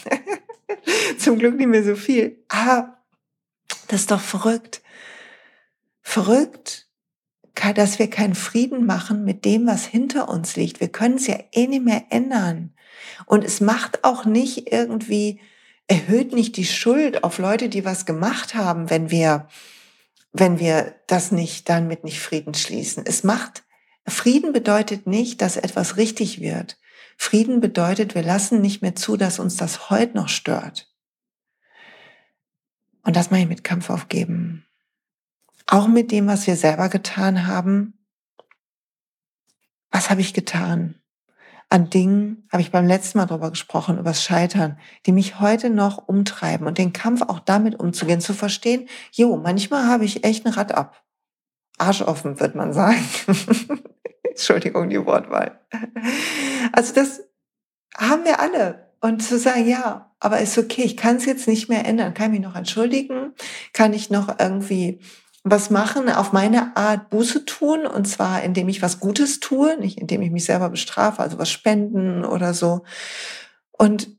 zum 1.18 1.40
Glück 1.40 1.56
nicht 1.56 1.70
mehr 1.70 1.84
so 1.84 1.96
viel. 1.96 2.44
Aber 2.50 2.98
das 3.88 4.02
ist 4.02 4.12
doch 4.12 4.20
verrückt. 4.20 4.82
Verrückt, 6.02 6.88
dass 7.74 8.00
wir 8.00 8.10
keinen 8.10 8.36
Frieden 8.36 8.86
machen 8.86 9.24
mit 9.24 9.46
dem, 9.46 9.68
was 9.68 9.86
hinter 9.86 10.30
uns 10.30 10.56
liegt. 10.56 10.80
Wir 10.80 10.89
können 10.89 11.16
es 11.16 11.28
ja 11.28 11.38
eh 11.51 11.68
nicht 11.68 11.84
mehr 11.84 12.06
ändern. 12.10 12.74
Und 13.25 13.44
es 13.44 13.62
macht 13.62 14.04
auch 14.04 14.25
nicht 14.25 14.72
irgendwie, 14.72 15.42
erhöht 15.88 16.34
nicht 16.34 16.58
die 16.58 16.66
Schuld 16.66 17.24
auf 17.24 17.38
Leute, 17.38 17.70
die 17.70 17.86
was 17.86 18.06
gemacht 18.06 18.56
haben, 18.56 18.89
wenn 18.89 19.12
wir, 19.12 19.48
wenn 20.32 20.60
wir 20.60 20.96
das 21.08 21.32
nicht, 21.32 21.70
damit 21.70 22.04
nicht 22.04 22.20
Frieden 22.20 22.54
schließen. 22.54 23.04
Es 23.06 23.24
macht, 23.24 23.63
Frieden 24.08 24.54
bedeutet 24.54 25.06
nicht, 25.06 25.42
dass 25.42 25.58
etwas 25.58 25.98
richtig 25.98 26.42
wird. 26.42 26.78
Frieden 27.18 27.60
bedeutet, 27.60 28.16
wir 28.16 28.24
lassen 28.24 28.62
nicht 28.62 28.82
mehr 28.82 28.96
zu, 28.96 29.18
dass 29.18 29.39
uns 29.39 29.58
das 29.58 29.89
heute 29.89 30.16
noch 30.16 30.30
stört. 30.30 30.89
Und 33.04 33.16
das 33.16 33.32
meine 33.32 33.44
ich 33.44 33.50
mit 33.50 33.63
Kampf 33.63 33.89
aufgeben 33.89 34.66
auch 35.70 35.88
mit 35.88 36.12
dem, 36.12 36.28
was 36.28 36.48
wir 36.48 36.56
selber 36.56 36.90
getan 36.90 37.48
haben, 37.48 37.94
was 39.92 40.10
habe 40.10 40.22
ich 40.22 40.34
getan? 40.34 40.96
An 41.70 41.92
Dingen 41.92 42.48
habe 42.52 42.64
ich 42.64 42.72
beim 42.72 42.88
letzten 42.88 43.20
Mal 43.20 43.28
drüber 43.28 43.52
gesprochen, 43.52 44.00
übers 44.00 44.24
Scheitern, 44.24 44.80
die 45.06 45.12
mich 45.12 45.40
heute 45.40 45.70
noch 45.70 46.08
umtreiben 46.08 46.66
und 46.66 46.80
den 46.80 46.94
Kampf 46.94 47.22
auch 47.22 47.40
damit 47.40 47.80
umzugehen, 47.80 48.22
zu 48.22 48.34
verstehen, 48.34 48.90
jo, 49.12 49.38
manchmal 49.38 49.86
habe 49.86 50.06
ich 50.06 50.24
echt 50.24 50.46
ein 50.46 50.54
Rad 50.54 50.72
ab. 50.72 51.04
Arsch 51.78 52.02
offen, 52.02 52.40
wird 52.40 52.56
man 52.56 52.74
sagen. 52.74 53.04
Entschuldigung, 54.24 54.90
die 54.90 55.06
Wortwahl. 55.06 55.60
Also 56.72 56.94
das 56.94 57.22
haben 57.96 58.26
wir 58.26 58.40
alle. 58.40 58.92
Und 59.02 59.24
zu 59.24 59.38
sagen, 59.38 59.68
ja, 59.68 60.12
aber 60.20 60.42
ist 60.42 60.58
okay, 60.58 60.82
ich 60.82 60.98
kann 60.98 61.18
es 61.18 61.26
jetzt 61.26 61.48
nicht 61.48 61.70
mehr 61.70 61.86
ändern. 61.86 62.14
Kann 62.14 62.34
ich 62.34 62.40
mich 62.40 62.48
noch 62.48 62.56
entschuldigen? 62.56 63.34
Kann 63.72 63.94
ich 63.94 64.10
noch 64.10 64.40
irgendwie 64.40 65.00
was 65.51 65.70
machen, 65.70 66.10
auf 66.10 66.32
meine 66.34 66.75
Art 66.75 67.10
Buße 67.10 67.46
tun, 67.46 67.86
und 67.86 68.08
zwar 68.08 68.44
indem 68.44 68.70
ich 68.70 68.82
was 68.82 69.00
Gutes 69.00 69.39
tue, 69.39 69.77
nicht 69.79 70.00
indem 70.00 70.22
ich 70.22 70.32
mich 70.32 70.46
selber 70.46 70.70
bestrafe, 70.70 71.22
also 71.22 71.38
was 71.38 71.50
spenden 71.50 72.25
oder 72.25 72.53
so. 72.53 72.84
Und 73.72 74.10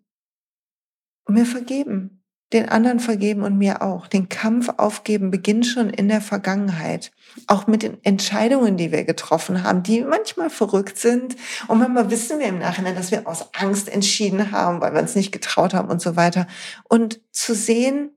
mir 1.28 1.46
vergeben 1.46 2.20
den 2.52 2.68
anderen 2.68 2.99
vergeben 2.99 3.42
und 3.42 3.58
mir 3.58 3.80
auch. 3.80 4.08
Den 4.08 4.28
Kampf 4.28 4.70
aufgeben 4.76 5.30
beginnt 5.30 5.66
schon 5.66 5.88
in 5.90 6.08
der 6.08 6.20
Vergangenheit. 6.20 7.12
Auch 7.46 7.68
mit 7.68 7.82
den 7.82 7.99
Entscheidungen, 8.02 8.76
die 8.76 8.90
wir 8.90 9.04
getroffen 9.04 9.62
haben, 9.62 9.84
die 9.84 10.02
manchmal 10.02 10.50
verrückt 10.50 10.99
sind. 10.99 11.37
Und 11.68 11.78
manchmal 11.78 12.10
wissen 12.10 12.40
wir 12.40 12.46
im 12.46 12.58
Nachhinein, 12.58 12.96
dass 12.96 13.12
wir 13.12 13.28
aus 13.28 13.54
Angst 13.54 13.88
entschieden 13.88 14.50
haben, 14.50 14.80
weil 14.80 14.92
wir 14.92 15.00
uns 15.00 15.14
nicht 15.14 15.30
getraut 15.30 15.75
haben 15.75 15.90
und 15.90 16.02
so 16.02 16.16
weiter. 16.16 16.49
Und 16.88 17.20
zu 17.30 17.54
sehen, 17.54 18.10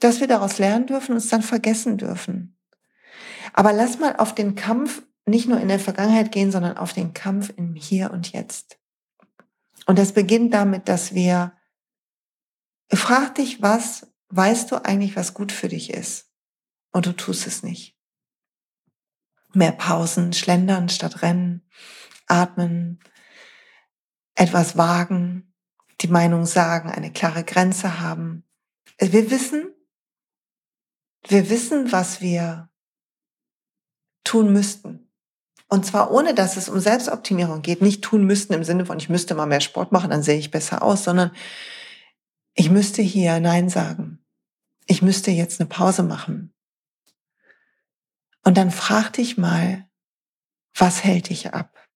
dass 0.00 0.20
wir 0.20 0.28
daraus 0.28 0.58
lernen 0.58 0.86
dürfen, 0.86 1.14
uns 1.14 1.28
dann 1.28 1.42
vergessen 1.42 1.98
dürfen. 1.98 2.56
Aber 3.52 3.72
lass 3.72 3.98
mal 3.98 4.16
auf 4.16 4.34
den 4.34 4.54
Kampf 4.54 5.02
nicht 5.26 5.48
nur 5.48 5.60
in 5.60 5.68
der 5.68 5.78
Vergangenheit 5.78 6.32
gehen, 6.32 6.50
sondern 6.50 6.76
auf 6.76 6.92
den 6.92 7.14
Kampf 7.14 7.52
im 7.56 7.74
Hier 7.74 8.10
und 8.10 8.32
Jetzt. 8.32 8.78
Und 9.86 9.98
das 9.98 10.12
beginnt 10.12 10.52
damit, 10.52 10.88
dass 10.88 11.14
wir 11.14 11.52
Frag 12.92 13.36
dich, 13.36 13.62
was 13.62 14.06
weißt 14.28 14.70
du 14.70 14.84
eigentlich, 14.84 15.16
was 15.16 15.34
gut 15.34 15.52
für 15.52 15.68
dich 15.68 15.90
ist? 15.90 16.30
Und 16.92 17.06
du 17.06 17.12
tust 17.12 17.46
es 17.46 17.62
nicht. 17.62 17.96
Mehr 19.52 19.72
Pausen, 19.72 20.32
schlendern 20.32 20.88
statt 20.88 21.22
rennen, 21.22 21.66
atmen, 22.26 23.00
etwas 24.34 24.76
wagen, 24.76 25.54
die 26.00 26.08
Meinung 26.08 26.44
sagen, 26.44 26.90
eine 26.90 27.12
klare 27.12 27.44
Grenze 27.44 28.00
haben. 28.00 28.44
Wir 28.98 29.30
wissen, 29.30 29.72
wir 31.28 31.50
wissen, 31.50 31.92
was 31.92 32.20
wir 32.20 32.68
tun 34.24 34.52
müssten. 34.52 35.10
Und 35.68 35.86
zwar 35.86 36.10
ohne, 36.10 36.34
dass 36.34 36.56
es 36.56 36.68
um 36.68 36.78
Selbstoptimierung 36.78 37.62
geht. 37.62 37.82
Nicht 37.82 38.02
tun 38.02 38.24
müssten 38.24 38.52
im 38.52 38.64
Sinne 38.64 38.86
von, 38.86 38.98
ich 38.98 39.08
müsste 39.08 39.34
mal 39.34 39.46
mehr 39.46 39.60
Sport 39.60 39.92
machen, 39.92 40.10
dann 40.10 40.22
sehe 40.22 40.38
ich 40.38 40.50
besser 40.50 40.82
aus, 40.82 41.04
sondern 41.04 41.30
ich 42.54 42.70
müsste 42.70 43.02
hier 43.02 43.40
Nein 43.40 43.68
sagen. 43.68 44.24
Ich 44.86 45.02
müsste 45.02 45.30
jetzt 45.30 45.60
eine 45.60 45.68
Pause 45.68 46.02
machen. 46.02 46.54
Und 48.44 48.56
dann 48.56 48.70
frag 48.70 49.14
dich 49.14 49.38
mal, 49.38 49.88
was 50.74 51.02
hält 51.02 51.30
dich 51.30 51.54
ab? 51.54 51.88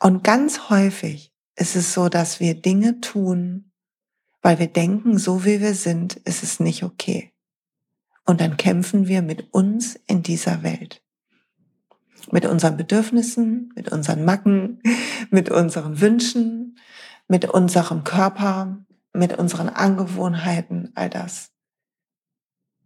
Und 0.00 0.24
ganz 0.24 0.68
häufig 0.68 1.32
ist 1.54 1.76
es 1.76 1.94
so, 1.94 2.08
dass 2.08 2.40
wir 2.40 2.60
Dinge 2.60 3.00
tun, 3.00 3.71
weil 4.42 4.58
wir 4.58 4.66
denken, 4.66 5.18
so 5.18 5.44
wie 5.44 5.60
wir 5.60 5.74
sind, 5.74 6.16
ist 6.16 6.42
es 6.42 6.60
nicht 6.60 6.82
okay. 6.82 7.32
Und 8.24 8.40
dann 8.40 8.56
kämpfen 8.56 9.08
wir 9.08 9.22
mit 9.22 9.52
uns 9.54 9.98
in 10.06 10.22
dieser 10.22 10.62
Welt. 10.62 11.02
Mit 12.30 12.46
unseren 12.46 12.76
Bedürfnissen, 12.76 13.72
mit 13.74 13.90
unseren 13.90 14.24
Macken, 14.24 14.80
mit 15.30 15.50
unseren 15.50 16.00
Wünschen, 16.00 16.78
mit 17.28 17.46
unserem 17.46 18.04
Körper, 18.04 18.84
mit 19.12 19.38
unseren 19.38 19.68
Angewohnheiten, 19.68 20.90
all 20.94 21.08
das. 21.08 21.50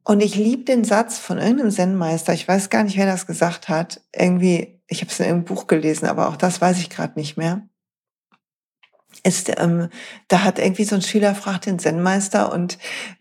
Und 0.05 0.23
ich 0.23 0.37
liebe 0.37 0.65
den 0.65 0.85
Satz 0.85 1.19
von 1.19 1.39
irgendeinem 1.39 1.71
Zen-Meister, 1.71 2.33
ich 2.33 2.47
weiß 2.47 2.71
gar 2.71 2.85
nicht, 2.85 2.97
wer 2.97 3.07
das 3.07 3.27
gesagt 3.27 3.69
hat, 3.69 4.03
irgendwie, 4.15 4.81
ich 4.87 5.01
habe 5.01 5.11
es 5.11 5.19
in 5.19 5.27
einem 5.27 5.45
Buch 5.45 5.67
gelesen, 5.67 6.07
aber 6.07 6.29
auch 6.29 6.37
das 6.37 6.61
weiß 6.61 6.79
ich 6.79 6.91
gerade 6.91 7.19
nicht 7.19 7.37
mehr. 7.37 7.69
Ist, 9.23 9.51
ähm, 9.59 9.89
da 10.29 10.43
hat 10.43 10.59
irgendwie 10.59 10.85
so 10.85 10.95
ein 10.95 11.03
Schüler 11.03 11.35
fragt 11.35 11.67
den 11.67 11.79
Zen-Meister 11.79 12.53
und 12.53 12.79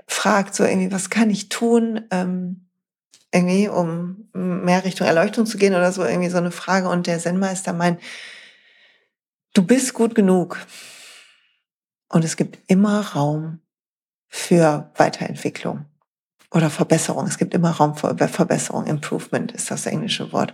fragt 0.07 0.55
so 0.55 0.63
irgendwie, 0.63 0.91
was 0.91 1.09
kann 1.09 1.29
ich 1.29 1.49
tun, 1.49 2.01
ähm, 2.11 2.67
irgendwie, 3.31 3.67
um 3.67 4.29
mehr 4.33 4.85
Richtung 4.85 5.07
Erleuchtung 5.07 5.45
zu 5.45 5.57
gehen 5.57 5.75
oder 5.75 5.91
so, 5.91 6.05
irgendwie 6.05 6.29
so 6.29 6.37
eine 6.37 6.51
Frage. 6.51 6.89
Und 6.89 7.07
der 7.07 7.19
Zen-Meister 7.19 7.73
meint, 7.73 7.99
du 9.53 9.63
bist 9.63 9.93
gut 9.93 10.15
genug. 10.15 10.57
Und 12.07 12.23
es 12.23 12.37
gibt 12.37 12.59
immer 12.67 13.01
Raum 13.01 13.59
für 14.29 14.91
Weiterentwicklung 14.95 15.85
oder 16.51 16.69
Verbesserung. 16.69 17.27
Es 17.27 17.37
gibt 17.37 17.53
immer 17.53 17.71
Raum 17.71 17.95
für 17.95 18.15
Verbesserung. 18.15 18.85
Improvement 18.85 19.51
ist 19.51 19.69
das 19.71 19.85
englische 19.85 20.31
Wort. 20.31 20.53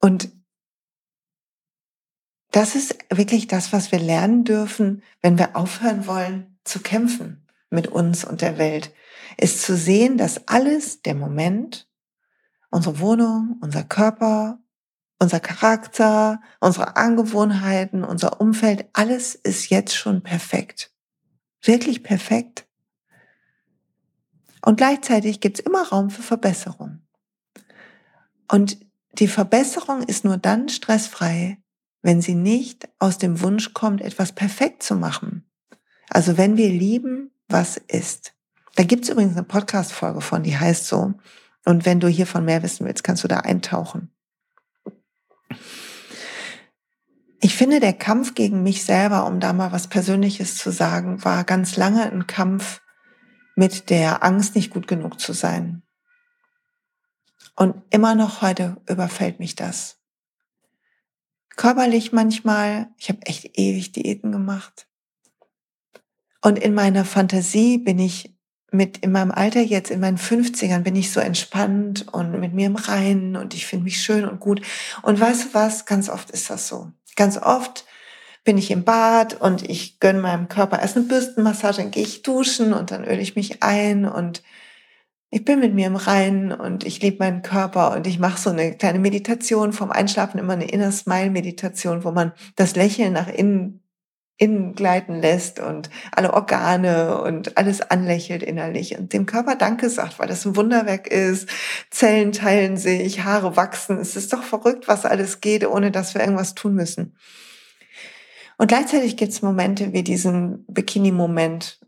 Und 0.00 0.30
das 2.54 2.76
ist 2.76 2.96
wirklich 3.10 3.48
das, 3.48 3.72
was 3.72 3.90
wir 3.90 3.98
lernen 3.98 4.44
dürfen, 4.44 5.02
wenn 5.20 5.38
wir 5.38 5.56
aufhören 5.56 6.06
wollen 6.06 6.56
zu 6.62 6.78
kämpfen 6.78 7.48
mit 7.68 7.88
uns 7.88 8.24
und 8.24 8.42
der 8.42 8.58
Welt, 8.58 8.94
ist 9.36 9.62
zu 9.62 9.76
sehen, 9.76 10.18
dass 10.18 10.46
alles, 10.46 11.02
der 11.02 11.16
Moment, 11.16 11.88
unsere 12.70 13.00
Wohnung, 13.00 13.58
unser 13.60 13.82
Körper, 13.82 14.60
unser 15.18 15.40
Charakter, 15.40 16.40
unsere 16.60 16.96
Angewohnheiten, 16.96 18.04
unser 18.04 18.40
Umfeld, 18.40 18.86
alles 18.92 19.34
ist 19.34 19.68
jetzt 19.70 19.96
schon 19.96 20.22
perfekt. 20.22 20.92
Wirklich 21.60 22.04
perfekt. 22.04 22.68
Und 24.64 24.76
gleichzeitig 24.76 25.40
gibt 25.40 25.58
es 25.58 25.66
immer 25.66 25.88
Raum 25.88 26.08
für 26.08 26.22
Verbesserung. 26.22 27.00
Und 28.48 28.78
die 29.14 29.28
Verbesserung 29.28 30.04
ist 30.04 30.24
nur 30.24 30.36
dann 30.36 30.68
stressfrei, 30.68 31.58
wenn 32.04 32.20
sie 32.20 32.34
nicht 32.34 32.86
aus 32.98 33.16
dem 33.16 33.40
Wunsch 33.40 33.72
kommt, 33.72 34.02
etwas 34.02 34.32
perfekt 34.32 34.82
zu 34.82 34.94
machen. 34.94 35.50
Also 36.10 36.36
wenn 36.36 36.58
wir 36.58 36.68
lieben, 36.68 37.30
was 37.48 37.78
ist. 37.78 38.34
Da 38.76 38.82
gibt 38.82 39.04
es 39.04 39.10
übrigens 39.10 39.32
eine 39.32 39.44
Podcast-Folge 39.44 40.20
von, 40.20 40.42
die 40.42 40.56
heißt 40.56 40.86
so. 40.86 41.14
Und 41.64 41.86
wenn 41.86 42.00
du 42.00 42.08
hiervon 42.08 42.44
mehr 42.44 42.62
wissen 42.62 42.84
willst, 42.84 43.04
kannst 43.04 43.24
du 43.24 43.28
da 43.28 43.38
eintauchen. 43.38 44.10
Ich 47.40 47.56
finde, 47.56 47.80
der 47.80 47.94
Kampf 47.94 48.34
gegen 48.34 48.62
mich 48.62 48.84
selber, 48.84 49.24
um 49.26 49.40
da 49.40 49.54
mal 49.54 49.72
was 49.72 49.88
Persönliches 49.88 50.58
zu 50.58 50.70
sagen, 50.70 51.24
war 51.24 51.42
ganz 51.44 51.78
lange 51.78 52.02
ein 52.02 52.26
Kampf 52.26 52.82
mit 53.56 53.88
der 53.88 54.22
Angst, 54.22 54.56
nicht 54.56 54.70
gut 54.70 54.86
genug 54.86 55.18
zu 55.20 55.32
sein. 55.32 55.82
Und 57.56 57.82
immer 57.88 58.14
noch 58.14 58.42
heute 58.42 58.76
überfällt 58.86 59.38
mich 59.38 59.54
das. 59.54 60.03
Körperlich 61.56 62.12
manchmal, 62.12 62.88
ich 62.98 63.08
habe 63.08 63.22
echt 63.22 63.58
ewig 63.58 63.92
Diäten 63.92 64.32
gemacht. 64.32 64.86
Und 66.42 66.58
in 66.58 66.74
meiner 66.74 67.04
Fantasie 67.04 67.78
bin 67.78 67.98
ich 67.98 68.34
mit 68.70 68.98
in 68.98 69.12
meinem 69.12 69.30
Alter 69.30 69.60
jetzt, 69.60 69.90
in 69.90 70.00
meinen 70.00 70.18
50ern, 70.18 70.80
bin 70.80 70.96
ich 70.96 71.12
so 71.12 71.20
entspannt 71.20 72.06
und 72.12 72.38
mit 72.40 72.52
mir 72.52 72.66
im 72.66 72.76
Reinen 72.76 73.36
und 73.36 73.54
ich 73.54 73.66
finde 73.66 73.84
mich 73.84 74.02
schön 74.02 74.24
und 74.24 74.40
gut. 74.40 74.60
Und 75.02 75.18
weißt 75.18 75.44
du 75.44 75.54
was? 75.54 75.86
Ganz 75.86 76.08
oft 76.08 76.30
ist 76.30 76.50
das 76.50 76.68
so. 76.68 76.90
Ganz 77.16 77.38
oft 77.38 77.86
bin 78.42 78.58
ich 78.58 78.70
im 78.70 78.84
Bad 78.84 79.40
und 79.40 79.68
ich 79.68 80.00
gönne 80.00 80.20
meinem 80.20 80.48
Körper 80.48 80.80
erst 80.80 80.96
eine 80.96 81.06
Bürstenmassage, 81.06 81.78
dann 81.78 81.90
gehe 81.90 82.02
ich 82.02 82.22
duschen 82.22 82.74
und 82.74 82.90
dann 82.90 83.04
öle 83.04 83.20
ich 83.20 83.36
mich 83.36 83.62
ein 83.62 84.04
und 84.04 84.42
ich 85.34 85.44
bin 85.44 85.58
mit 85.58 85.74
mir 85.74 85.88
im 85.88 85.96
Reinen 85.96 86.52
und 86.52 86.86
ich 86.86 87.02
liebe 87.02 87.18
meinen 87.18 87.42
Körper 87.42 87.92
und 87.96 88.06
ich 88.06 88.20
mache 88.20 88.40
so 88.40 88.50
eine 88.50 88.76
kleine 88.76 89.00
Meditation 89.00 89.72
vom 89.72 89.90
Einschlafen, 89.90 90.38
immer 90.38 90.52
eine 90.52 90.68
Inner 90.68 90.92
Smile 90.92 91.30
Meditation, 91.30 92.04
wo 92.04 92.12
man 92.12 92.32
das 92.54 92.76
Lächeln 92.76 93.12
nach 93.12 93.26
innen 93.26 93.80
innen 94.36 94.74
gleiten 94.74 95.20
lässt 95.20 95.58
und 95.58 95.90
alle 96.12 96.34
Organe 96.34 97.20
und 97.20 97.56
alles 97.56 97.80
anlächelt 97.82 98.42
innerlich 98.44 98.96
und 98.96 99.12
dem 99.12 99.26
Körper 99.26 99.56
Danke 99.56 99.90
sagt, 99.90 100.18
weil 100.18 100.28
das 100.28 100.44
ein 100.44 100.56
Wunderwerk 100.56 101.08
ist. 101.08 101.48
Zellen 101.90 102.32
teilen 102.32 102.76
sich, 102.76 103.24
Haare 103.24 103.56
wachsen. 103.56 103.98
Es 103.98 104.16
ist 104.16 104.32
doch 104.32 104.42
verrückt, 104.42 104.86
was 104.86 105.04
alles 105.04 105.40
geht, 105.40 105.66
ohne 105.66 105.90
dass 105.90 106.14
wir 106.14 106.20
irgendwas 106.20 106.54
tun 106.54 106.74
müssen. 106.74 107.16
Und 108.56 108.68
gleichzeitig 108.68 109.16
gibt 109.16 109.32
es 109.32 109.42
Momente 109.42 109.92
wie 109.92 110.02
diesen 110.04 110.64
Bikini-Moment, 110.66 111.80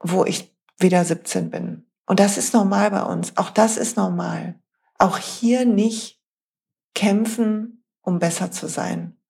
wo 0.00 0.24
ich 0.24 0.54
wieder 0.78 1.04
17 1.04 1.50
bin. 1.50 1.89
Und 2.10 2.18
das 2.18 2.36
ist 2.36 2.54
normal 2.54 2.90
bei 2.90 3.04
uns. 3.04 3.36
Auch 3.36 3.50
das 3.50 3.76
ist 3.76 3.96
normal. 3.96 4.58
Auch 4.98 5.18
hier 5.18 5.64
nicht 5.64 6.20
kämpfen, 6.92 7.84
um 8.02 8.18
besser 8.18 8.50
zu 8.50 8.66
sein, 8.66 9.20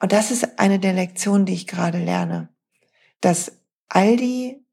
und 0.00 0.12
das 0.12 0.30
ist 0.30 0.58
eine 0.58 0.78
der 0.78 0.94
Lektionen, 0.94 1.46
die 1.46 1.52
ich 1.52 1.66
gerade 1.66 2.02
lerne, 2.02 2.48
dass 3.20 3.52
all 3.88 4.16
die 4.16 4.64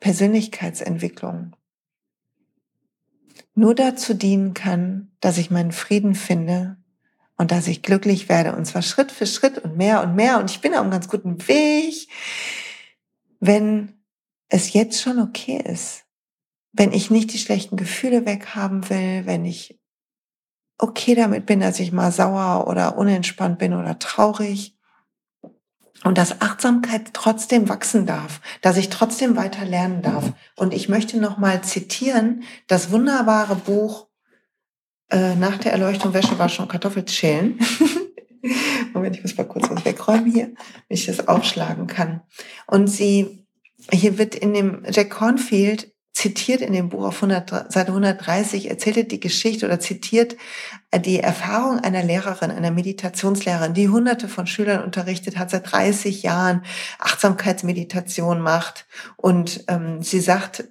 Persönlichkeitsentwicklung 0.00 1.54
nur 3.54 3.74
dazu 3.74 4.14
dienen 4.14 4.54
kann, 4.54 5.12
dass 5.20 5.36
ich 5.36 5.50
meinen 5.50 5.72
Frieden 5.72 6.14
finde 6.14 6.78
und 7.36 7.50
dass 7.50 7.68
ich 7.68 7.82
glücklich 7.82 8.30
werde 8.30 8.56
und 8.56 8.64
zwar 8.64 8.80
Schritt 8.80 9.12
für 9.12 9.26
Schritt 9.26 9.58
und 9.58 9.76
mehr 9.76 10.02
und 10.02 10.16
mehr 10.16 10.38
und 10.38 10.50
ich 10.50 10.62
bin 10.62 10.72
auf 10.72 10.80
einem 10.80 10.90
ganz 10.90 11.08
guten 11.08 11.46
Weg, 11.46 12.08
wenn 13.38 14.00
es 14.48 14.72
jetzt 14.72 15.02
schon 15.02 15.18
okay 15.18 15.62
ist, 15.62 16.06
wenn 16.72 16.92
ich 16.92 17.10
nicht 17.10 17.32
die 17.32 17.38
schlechten 17.38 17.76
Gefühle 17.76 18.26
weghaben 18.26 18.88
will, 18.90 19.26
wenn 19.26 19.44
ich 19.44 19.78
okay 20.78 21.14
damit 21.14 21.46
bin, 21.46 21.60
dass 21.60 21.80
ich 21.80 21.92
mal 21.92 22.12
sauer 22.12 22.66
oder 22.68 22.96
unentspannt 22.96 23.58
bin 23.58 23.74
oder 23.74 23.98
traurig 23.98 24.76
und 26.04 26.16
dass 26.16 26.40
Achtsamkeit 26.40 27.12
trotzdem 27.12 27.68
wachsen 27.68 28.06
darf, 28.06 28.40
dass 28.62 28.76
ich 28.76 28.88
trotzdem 28.88 29.36
weiter 29.36 29.64
lernen 29.64 30.02
darf. 30.02 30.32
Und 30.56 30.72
ich 30.72 30.88
möchte 30.88 31.18
noch 31.18 31.36
mal 31.36 31.62
zitieren 31.62 32.44
das 32.66 32.90
wunderbare 32.90 33.56
Buch 33.56 34.08
äh, 35.10 35.34
nach 35.34 35.58
der 35.58 35.72
Erleuchtung 35.72 36.14
Wäsche 36.14 36.38
waschen 36.38 36.62
und 36.62 36.70
Kartoffeln 36.70 37.08
schälen. 37.08 37.58
Moment, 38.94 39.16
ich 39.16 39.22
muss 39.22 39.36
mal 39.36 39.44
kurz 39.44 39.68
was 39.68 39.84
wegräumen 39.84 40.32
hier, 40.32 40.46
wenn 40.46 40.96
ich 40.96 41.06
das 41.06 41.28
aufschlagen 41.28 41.86
kann. 41.86 42.22
Und 42.66 42.86
sie, 42.86 43.46
hier 43.92 44.16
wird 44.16 44.34
in 44.34 44.54
dem 44.54 44.84
Jack 44.90 45.10
Cornfield 45.10 45.89
zitiert 46.12 46.60
in 46.60 46.72
dem 46.72 46.88
Buch 46.88 47.04
auf 47.04 47.22
100, 47.22 47.72
Seite 47.72 47.88
130, 47.88 48.68
erzählt 48.68 48.96
er 48.96 49.04
die 49.04 49.20
Geschichte 49.20 49.66
oder 49.66 49.80
zitiert 49.80 50.36
äh, 50.90 51.00
die 51.00 51.20
Erfahrung 51.20 51.78
einer 51.78 52.02
Lehrerin, 52.02 52.50
einer 52.50 52.70
Meditationslehrerin, 52.70 53.74
die 53.74 53.88
hunderte 53.88 54.28
von 54.28 54.46
Schülern 54.46 54.82
unterrichtet 54.82 55.38
hat, 55.38 55.50
seit 55.50 55.70
30 55.70 56.22
Jahren 56.22 56.64
Achtsamkeitsmeditation 56.98 58.40
macht. 58.40 58.86
Und 59.16 59.64
ähm, 59.68 60.02
sie 60.02 60.20
sagt, 60.20 60.64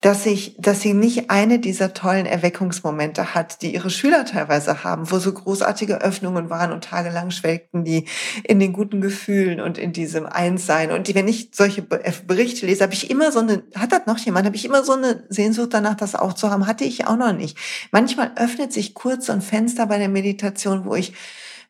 dass 0.00 0.24
ich, 0.24 0.56
dass 0.58 0.80
sie 0.80 0.94
nicht 0.94 1.28
eine 1.28 1.58
dieser 1.58 1.92
tollen 1.92 2.24
Erweckungsmomente 2.24 3.34
hat, 3.34 3.60
die 3.60 3.74
ihre 3.74 3.90
Schüler 3.90 4.24
teilweise 4.24 4.82
haben, 4.82 5.10
wo 5.10 5.18
so 5.18 5.30
großartige 5.30 6.00
Öffnungen 6.00 6.48
waren 6.48 6.72
und 6.72 6.84
tagelang 6.84 7.30
schwelgten 7.30 7.84
die 7.84 8.06
in 8.44 8.60
den 8.60 8.72
guten 8.72 9.02
Gefühlen 9.02 9.60
und 9.60 9.76
in 9.76 9.92
diesem 9.92 10.24
Einssein. 10.24 10.90
Und 10.90 11.14
wenn 11.14 11.28
ich 11.28 11.50
solche 11.52 11.82
äh, 11.90 12.12
Berichte 12.26 12.64
lese, 12.64 12.82
habe 12.82 12.94
ich 12.94 13.10
immer 13.10 13.30
so 13.30 13.40
eine, 13.40 13.62
hat 13.74 13.92
das 13.92 14.06
noch 14.06 14.18
jemand, 14.18 14.46
habe 14.46 14.56
ich 14.56 14.64
immer 14.64 14.84
so 14.84 14.92
eine 14.92 15.24
Sehnsucht 15.28 15.74
danach, 15.74 15.96
das 15.96 16.14
auch 16.14 16.32
zu 16.32 16.50
haben, 16.50 16.66
hatte 16.66 16.84
ich 16.84 17.06
auch 17.06 17.16
noch 17.16 17.34
nicht. 17.34 17.58
Manchmal 17.92 18.32
öffnet 18.36 18.72
sich 18.72 18.94
kurz 18.94 19.26
so 19.26 19.32
ein 19.32 19.42
Fenster 19.42 19.86
bei 19.86 19.98
der 19.98 20.08
Meditation, 20.08 20.86
wo 20.86 20.94
ich 20.94 21.12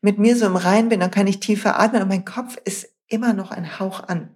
mit 0.02 0.18
mir 0.18 0.36
so 0.36 0.46
im 0.46 0.56
Rein 0.56 0.88
bin, 0.88 1.00
dann 1.00 1.10
kann 1.10 1.26
ich 1.26 1.40
tiefer 1.40 1.80
atmen 1.80 2.02
und 2.02 2.08
mein 2.08 2.24
Kopf 2.24 2.56
ist 2.64 2.88
immer 3.08 3.32
noch 3.32 3.50
ein 3.50 3.80
Hauch 3.80 4.04
an. 4.08 4.30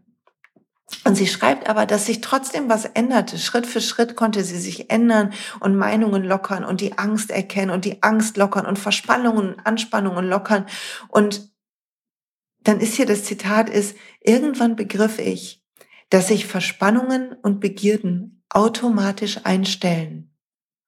Und 1.05 1.17
sie 1.17 1.27
schreibt 1.27 1.69
aber, 1.69 1.87
dass 1.87 2.07
sich 2.07 2.21
trotzdem 2.21 2.69
was 2.69 2.85
änderte. 2.85 3.39
Schritt 3.39 3.67
für 3.67 3.81
Schritt 3.81 4.17
konnte 4.17 4.45
sie 4.45 4.59
sich 4.59 4.91
ändern 4.91 5.33
und 5.61 5.77
Meinungen 5.77 6.25
lockern 6.25 6.65
und 6.65 6.81
die 6.81 6.99
Angst 6.99 7.31
erkennen 7.31 7.71
und 7.71 7.85
die 7.85 8.03
Angst 8.03 8.37
lockern 8.37 8.67
und 8.67 8.79
Verspannungen 8.79 9.55
und 9.55 9.67
Anspannungen 9.67 10.27
lockern. 10.27 10.67
Und 11.09 11.51
dann 12.61 12.81
ist 12.81 12.95
hier 12.95 13.07
das 13.07 13.25
Zitat 13.25 13.71
ist, 13.71 13.97
irgendwann 14.21 14.77
begriff 14.77 15.19
ich, 15.19 15.63
dass 16.11 16.29
sich 16.29 16.47
Verspannungen 16.47 17.33
und 17.43 17.61
Begierden 17.61 18.43
automatisch 18.49 19.41
einstellen. 19.45 20.31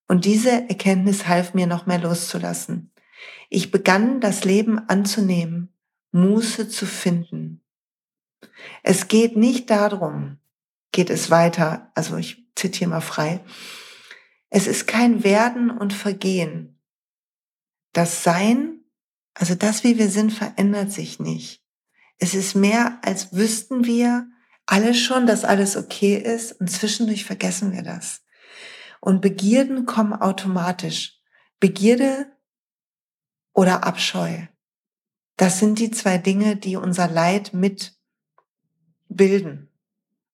Und 0.09 0.25
diese 0.25 0.51
Erkenntnis 0.51 1.27
half 1.27 1.53
mir 1.53 1.67
noch 1.67 1.87
mehr 1.87 1.99
loszulassen. 1.99 2.93
Ich 3.49 3.71
begann 3.71 4.21
das 4.21 4.45
Leben 4.45 4.79
anzunehmen, 4.89 5.75
Muße 6.13 6.69
zu 6.69 6.87
finden. 6.87 7.61
Es 8.83 9.09
geht 9.09 9.37
nicht 9.37 9.71
darum, 9.71 10.39
geht 10.93 11.11
es 11.11 11.31
weiter, 11.31 11.91
also 11.95 12.17
ich 12.17 12.47
zitiere 12.55 12.91
mal 12.91 13.01
frei, 13.01 13.45
es 14.51 14.67
ist 14.67 14.87
kein 14.87 15.25
Werden 15.25 15.71
und 15.71 15.93
Vergehen. 15.93 16.81
Das 17.93 18.23
Sein, 18.23 18.81
also 19.35 19.55
das, 19.55 19.85
wie 19.85 19.99
wir 19.99 20.09
sind, 20.09 20.33
verändert 20.33 20.93
sich 20.93 21.19
nicht. 21.19 21.63
Es 22.19 22.35
ist 22.35 22.55
mehr, 22.55 22.99
als 23.03 23.35
wüssten 23.35 23.85
wir 23.85 24.29
alle 24.65 24.95
schon, 24.95 25.27
dass 25.27 25.45
alles 25.45 25.77
okay 25.77 26.17
ist 26.17 26.53
und 26.53 26.71
zwischendurch 26.71 27.25
vergessen 27.25 27.73
wir 27.73 27.83
das. 27.83 28.23
Und 29.01 29.21
Begierden 29.21 29.87
kommen 29.87 30.13
automatisch. 30.13 31.21
Begierde 31.61 32.27
oder 33.53 33.85
Abscheu. 33.85 34.47
Das 35.37 35.59
sind 35.59 35.79
die 35.79 35.91
zwei 35.91 36.19
Dinge, 36.19 36.57
die 36.57 36.77
unser 36.77 37.09
Leid 37.09 37.53
mit 37.53 37.96
bilden, 39.09 39.69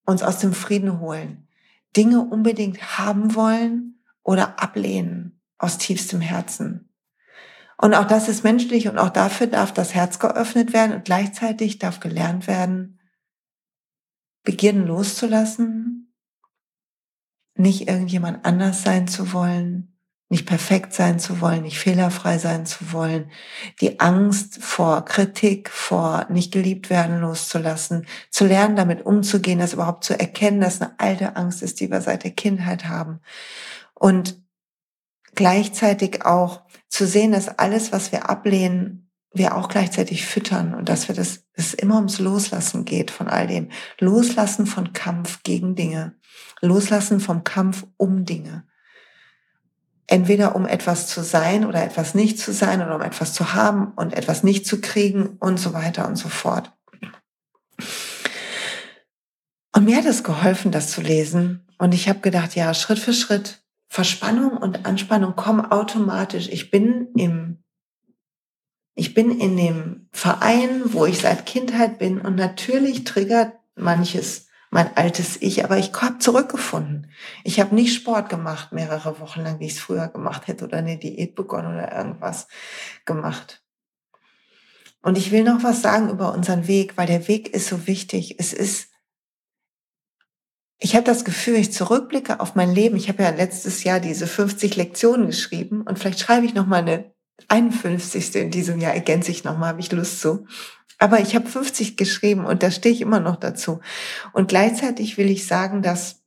uns 0.05 0.23
aus 0.23 0.39
dem 0.39 0.53
Frieden 0.53 1.01
holen, 1.01 1.49
Dinge 1.97 2.21
unbedingt 2.21 2.99
haben 2.99 3.35
wollen 3.35 4.03
oder 4.23 4.63
ablehnen 4.63 5.41
aus 5.59 5.79
tiefstem 5.79 6.21
Herzen. 6.21 6.89
Und 7.77 7.95
auch 7.95 8.07
das 8.07 8.29
ist 8.29 8.45
menschlich 8.45 8.89
und 8.89 8.99
auch 8.99 9.11
dafür 9.11 9.49
darf 9.49 9.73
das 9.73 9.95
Herz 9.95 10.19
geöffnet 10.19 10.73
werden 10.73 10.95
und 10.95 11.05
gleichzeitig 11.05 11.79
darf 11.79 12.01
gelernt 12.01 12.47
werden, 12.47 13.01
Begierden 14.45 14.87
loszulassen, 14.87 16.13
nicht 17.55 17.89
irgendjemand 17.89 18.45
anders 18.45 18.83
sein 18.83 19.07
zu 19.07 19.33
wollen, 19.33 19.92
nicht 20.33 20.47
perfekt 20.47 20.95
sein 20.95 21.19
zu 21.19 21.43
wollen, 21.43 21.61
nicht 21.61 21.79
fehlerfrei 21.79 22.39
sein 22.39 22.65
zu 22.65 22.95
wollen, 22.95 23.31
die 23.83 24.01
Angst 24.01 24.65
vor 24.65 25.05
Kritik, 25.05 25.69
vor 25.69 26.25
nicht 26.31 26.55
geliebt 26.55 26.89
werden 26.89 27.21
loszulassen, 27.21 28.07
zu 28.31 28.47
lernen, 28.47 28.75
damit 28.75 29.05
umzugehen, 29.05 29.59
das 29.59 29.75
überhaupt 29.75 30.05
zu 30.05 30.19
erkennen, 30.19 30.63
dass 30.63 30.81
eine 30.81 30.99
alte 30.99 31.37
Angst 31.37 31.63
ist, 31.63 31.81
die 31.81 31.91
wir 31.91 32.01
seit 32.01 32.25
der 32.25 32.31
Kindheit 32.31 32.87
haben. 32.89 33.21
Und 33.93 34.41
gleichzeitig 35.35 36.25
auch 36.25 36.63
zu 36.89 37.07
sehen, 37.07 37.33
dass 37.33 37.59
alles, 37.59 37.93
was 37.93 38.11
wir 38.11 38.31
ablehnen, 38.31 39.11
wir 39.35 39.55
auch 39.55 39.69
gleichzeitig 39.69 40.25
füttern 40.25 40.73
und 40.73 40.89
dass 40.89 41.09
wir 41.09 41.15
das, 41.15 41.45
es 41.53 41.75
immer 41.75 41.97
ums 41.97 42.21
Loslassen 42.21 42.87
geht 42.87 43.11
von 43.11 43.29
all 43.29 43.49
dem. 43.49 43.69
Loslassen 43.99 44.65
von 44.65 44.95
Kampf 44.95 45.43
gegen 45.43 45.75
Dinge. 45.75 46.15
Loslassen 46.63 47.21
vom 47.21 47.45
Kampf 47.45 47.85
um 47.99 48.25
Dinge 48.25 48.65
entweder 50.13 50.55
um 50.55 50.67
etwas 50.67 51.07
zu 51.07 51.23
sein 51.23 51.65
oder 51.65 51.83
etwas 51.83 52.15
nicht 52.15 52.39
zu 52.39 52.53
sein 52.53 52.83
oder 52.83 52.97
um 52.97 53.01
etwas 53.01 53.33
zu 53.33 53.55
haben 53.55 53.93
und 53.97 54.13
etwas 54.13 54.43
nicht 54.43 54.67
zu 54.67 54.83
kriegen 54.83 55.39
und 55.41 55.59
so 55.59 55.73
weiter 55.73 56.07
und 56.07 56.17
so 56.17 56.29
fort. 56.29 56.71
Und 59.75 59.85
mir 59.87 59.97
hat 59.97 60.05
es 60.05 60.23
geholfen, 60.23 60.71
das 60.71 60.91
zu 60.91 61.01
lesen. 61.01 61.67
Und 61.79 61.95
ich 61.95 62.11
habe 62.11 62.21
gedacht, 62.21 62.55
ja, 62.55 62.75
Schritt 62.75 62.99
für 62.99 63.15
Schritt, 63.15 63.65
Verspannung 63.89 64.59
und 64.59 64.85
Anspannung 64.85 65.35
kommen 65.35 65.65
automatisch. 65.65 66.51
Ich 66.51 66.71
bin 66.71 67.09
im, 67.17 67.65
ich 68.95 69.15
bin 69.15 69.31
in 69.41 69.57
dem 69.57 70.09
Verein, 70.13 70.93
wo 70.93 71.07
ich 71.07 71.21
seit 71.21 71.47
Kindheit 71.47 71.99
bin 71.99 72.21
und 72.21 72.37
natürlich 72.37 73.05
triggert 73.05 73.55
manches 73.77 74.47
mein 74.73 74.97
altes 74.97 75.37
Ich, 75.43 75.65
aber 75.65 75.77
ich 75.77 75.93
habe 75.93 76.19
zurückgefunden. 76.19 77.11
Ich 77.45 77.61
habe 77.61 77.75
nicht 77.75 77.95
Sport 77.95 78.31
gemacht 78.31 78.73
mehrere 78.73 79.21
Wochen 79.21 79.43
lang, 79.43 79.61
wie 79.61 79.67
ich 79.67 79.75
es 79.75 79.81
früher 79.81 80.09
gemacht 80.09 80.47
hätte 80.47 80.65
oder 80.65 80.79
eine 80.79 80.97
Diät 80.97 81.35
begonnen 81.35 81.75
oder 81.75 81.95
irgendwas 81.95 82.49
gemacht. 83.05 83.63
Und 85.03 85.19
ich 85.19 85.31
will 85.31 85.45
noch 85.45 85.63
was 85.63 85.83
sagen 85.83 86.09
über 86.09 86.33
unseren 86.33 86.69
Weg, 86.69 86.97
weil 86.97 87.07
der 87.07 87.29
Weg 87.29 87.53
ist 87.53 87.69
so 87.69 87.87
wichtig. 87.87 88.37
Es 88.39 88.55
ist, 88.55 88.89
ich 90.79 90.95
habe 90.95 91.05
das 91.05 91.27
Gefühl, 91.27 91.57
ich 91.57 91.71
zurückblicke 91.71 92.41
auf 92.41 92.55
mein 92.55 92.75
Leben. 92.75 92.97
Ich 92.97 93.11
habe 93.11 93.25
ja 93.25 93.29
letztes 93.29 93.85
Jahr 93.85 94.01
diese 94.01 94.27
50 94.27 94.75
Lektionen 94.77 95.27
geschrieben 95.27 95.83
und 95.83 95.99
vielleicht 95.99 96.21
schreibe 96.21 96.47
ich 96.47 96.55
noch 96.55 96.67
mal 96.67 96.81
eine 96.81 97.13
51. 97.49 98.37
in 98.37 98.51
diesem 98.51 98.81
Jahr, 98.81 98.95
ergänze 98.95 99.33
ich 99.33 99.45
noch 99.45 99.59
mal, 99.59 99.69
habe 99.69 99.81
ich 99.81 99.93
Lust 99.93 100.21
zu. 100.21 100.47
Aber 100.99 101.21
ich 101.21 101.35
habe 101.35 101.49
50 101.49 101.97
geschrieben 101.97 102.45
und 102.45 102.63
da 102.63 102.71
stehe 102.71 102.95
ich 102.95 103.01
immer 103.01 103.21
noch 103.21 103.37
dazu. 103.37 103.81
Und 104.33 104.49
gleichzeitig 104.49 105.19
will 105.19 105.31
ich 105.31 105.47
sagen, 105.47 105.83
dass 105.83 106.23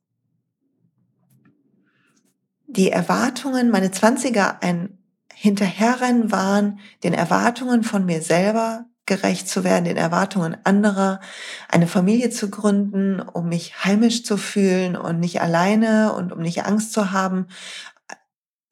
die 2.66 2.90
Erwartungen, 2.90 3.70
meine 3.70 3.88
20er 3.88 4.62
ein 4.62 4.98
Hinterherrennen 5.32 6.32
waren, 6.32 6.78
den 7.04 7.14
Erwartungen 7.14 7.82
von 7.84 8.04
mir 8.04 8.22
selber 8.22 8.86
gerecht 9.06 9.48
zu 9.48 9.62
werden, 9.62 9.84
den 9.84 9.96
Erwartungen 9.96 10.56
anderer, 10.64 11.20
eine 11.68 11.86
Familie 11.86 12.30
zu 12.30 12.50
gründen, 12.50 13.20
um 13.20 13.48
mich 13.48 13.84
heimisch 13.84 14.24
zu 14.24 14.36
fühlen 14.36 14.96
und 14.96 15.20
nicht 15.20 15.40
alleine 15.40 16.12
und 16.12 16.32
um 16.32 16.40
nicht 16.40 16.64
Angst 16.64 16.92
zu 16.92 17.12
haben, 17.12 17.46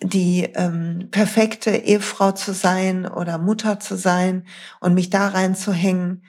die 0.03 0.45
ähm, 0.55 1.09
perfekte 1.11 1.71
Ehefrau 1.71 2.33
zu 2.33 2.53
sein 2.53 3.07
oder 3.07 3.39
Mutter 3.39 3.81
zu 3.81 3.97
sein 3.97 4.47
und 4.81 4.95
mich 4.95 5.11
da 5.11 5.29
reinzuhängen, 5.29 6.23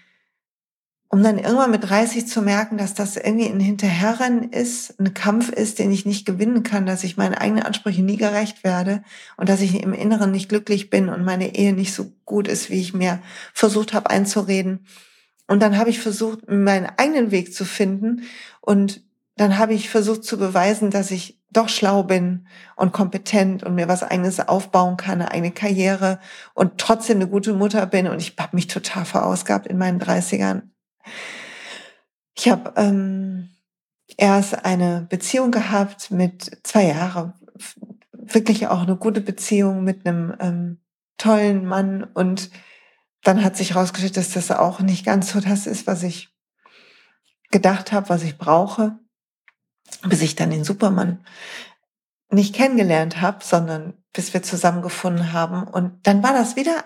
um 1.10 1.24
dann 1.24 1.38
irgendwann 1.38 1.72
mit 1.72 1.88
30 1.88 2.28
zu 2.28 2.42
merken, 2.42 2.78
dass 2.78 2.94
das 2.94 3.16
irgendwie 3.16 3.48
ein 3.48 3.60
Hinterherrennen 3.60 4.52
ist, 4.52 5.00
ein 5.00 5.14
Kampf 5.14 5.50
ist, 5.50 5.80
den 5.80 5.92
ich 5.92 6.06
nicht 6.06 6.26
gewinnen 6.26 6.64
kann, 6.64 6.86
dass 6.86 7.04
ich 7.04 7.16
meinen 7.16 7.36
eigenen 7.36 7.64
Ansprüchen 7.64 8.06
nie 8.06 8.18
gerecht 8.18 8.64
werde 8.64 9.04
und 9.38 9.48
dass 9.48 9.62
ich 9.62 9.82
im 9.82 9.94
Inneren 9.94 10.32
nicht 10.32 10.50
glücklich 10.50 10.90
bin 10.90 11.10
und 11.10 11.24
meine 11.24 11.56
Ehe 11.56 11.74
nicht 11.74 11.94
so 11.94 12.12
gut 12.26 12.48
ist, 12.48 12.70
wie 12.70 12.82
ich 12.82 12.94
mir 12.94 13.22
versucht 13.54 13.94
habe 13.94 14.10
einzureden. 14.10 14.86
Und 15.48 15.62
dann 15.62 15.78
habe 15.78 15.90
ich 15.90 16.00
versucht, 16.00 16.50
meinen 16.50 16.90
eigenen 16.98 17.32
Weg 17.32 17.54
zu 17.54 17.66
finden 17.66 18.24
und 18.62 19.02
dann 19.38 19.58
habe 19.58 19.74
ich 19.74 19.90
versucht 19.90 20.24
zu 20.24 20.38
beweisen, 20.38 20.90
dass 20.90 21.12
ich 21.12 21.40
doch 21.56 21.70
schlau 21.70 22.04
bin 22.04 22.48
und 22.76 22.92
kompetent 22.92 23.64
und 23.64 23.76
mir 23.76 23.88
was 23.88 24.04
eigenes 24.04 24.40
aufbauen 24.40 24.98
kann, 24.98 25.22
eine 25.22 25.32
eigene 25.32 25.52
Karriere 25.52 26.20
und 26.54 26.78
trotzdem 26.78 27.18
eine 27.18 27.28
gute 27.28 27.54
Mutter 27.54 27.86
bin. 27.86 28.08
Und 28.08 28.20
ich 28.20 28.36
habe 28.40 28.56
mich 28.56 28.68
total 28.68 29.06
verausgabt 29.06 29.68
in 29.68 29.78
meinen 29.78 30.02
30ern. 30.02 30.64
Ich 32.38 32.50
habe 32.50 32.74
ähm, 32.76 33.56
erst 34.18 34.66
eine 34.66 35.08
Beziehung 35.10 35.52
gehabt 35.52 36.12
mit 36.12 36.60
zwei 36.64 36.88
Jahren, 36.88 37.34
wirklich 38.12 38.68
auch 38.68 38.82
eine 38.82 38.98
gute 38.98 39.22
Beziehung 39.22 39.84
mit 39.84 40.06
einem 40.06 40.36
ähm, 40.40 40.80
tollen 41.18 41.66
Mann 41.66 42.04
und 42.04 42.50
dann 43.24 43.44
hat 43.44 43.56
sich 43.56 43.74
herausgestellt, 43.74 44.18
dass 44.18 44.32
das 44.32 44.52
auch 44.52 44.82
nicht 44.82 45.06
ganz 45.06 45.32
so 45.32 45.40
das 45.40 45.66
ist, 45.66 45.88
was 45.88 46.04
ich 46.04 46.30
gedacht 47.52 47.92
habe, 47.92 48.10
was 48.10 48.24
ich 48.24 48.38
brauche, 48.38 49.00
bis 50.04 50.22
ich 50.22 50.36
dann 50.36 50.50
den 50.50 50.64
Supermann 50.64 51.26
nicht 52.30 52.56
kennengelernt 52.56 53.22
habe, 53.22 53.44
sondern 53.44 53.94
bis 54.14 54.34
wir 54.34 54.44
zusammengefunden 54.44 55.34
haben. 55.34 55.64
Und 55.64 56.08
dann 56.08 56.24
war 56.24 56.34
das 56.34 56.56
wieder 56.56 56.86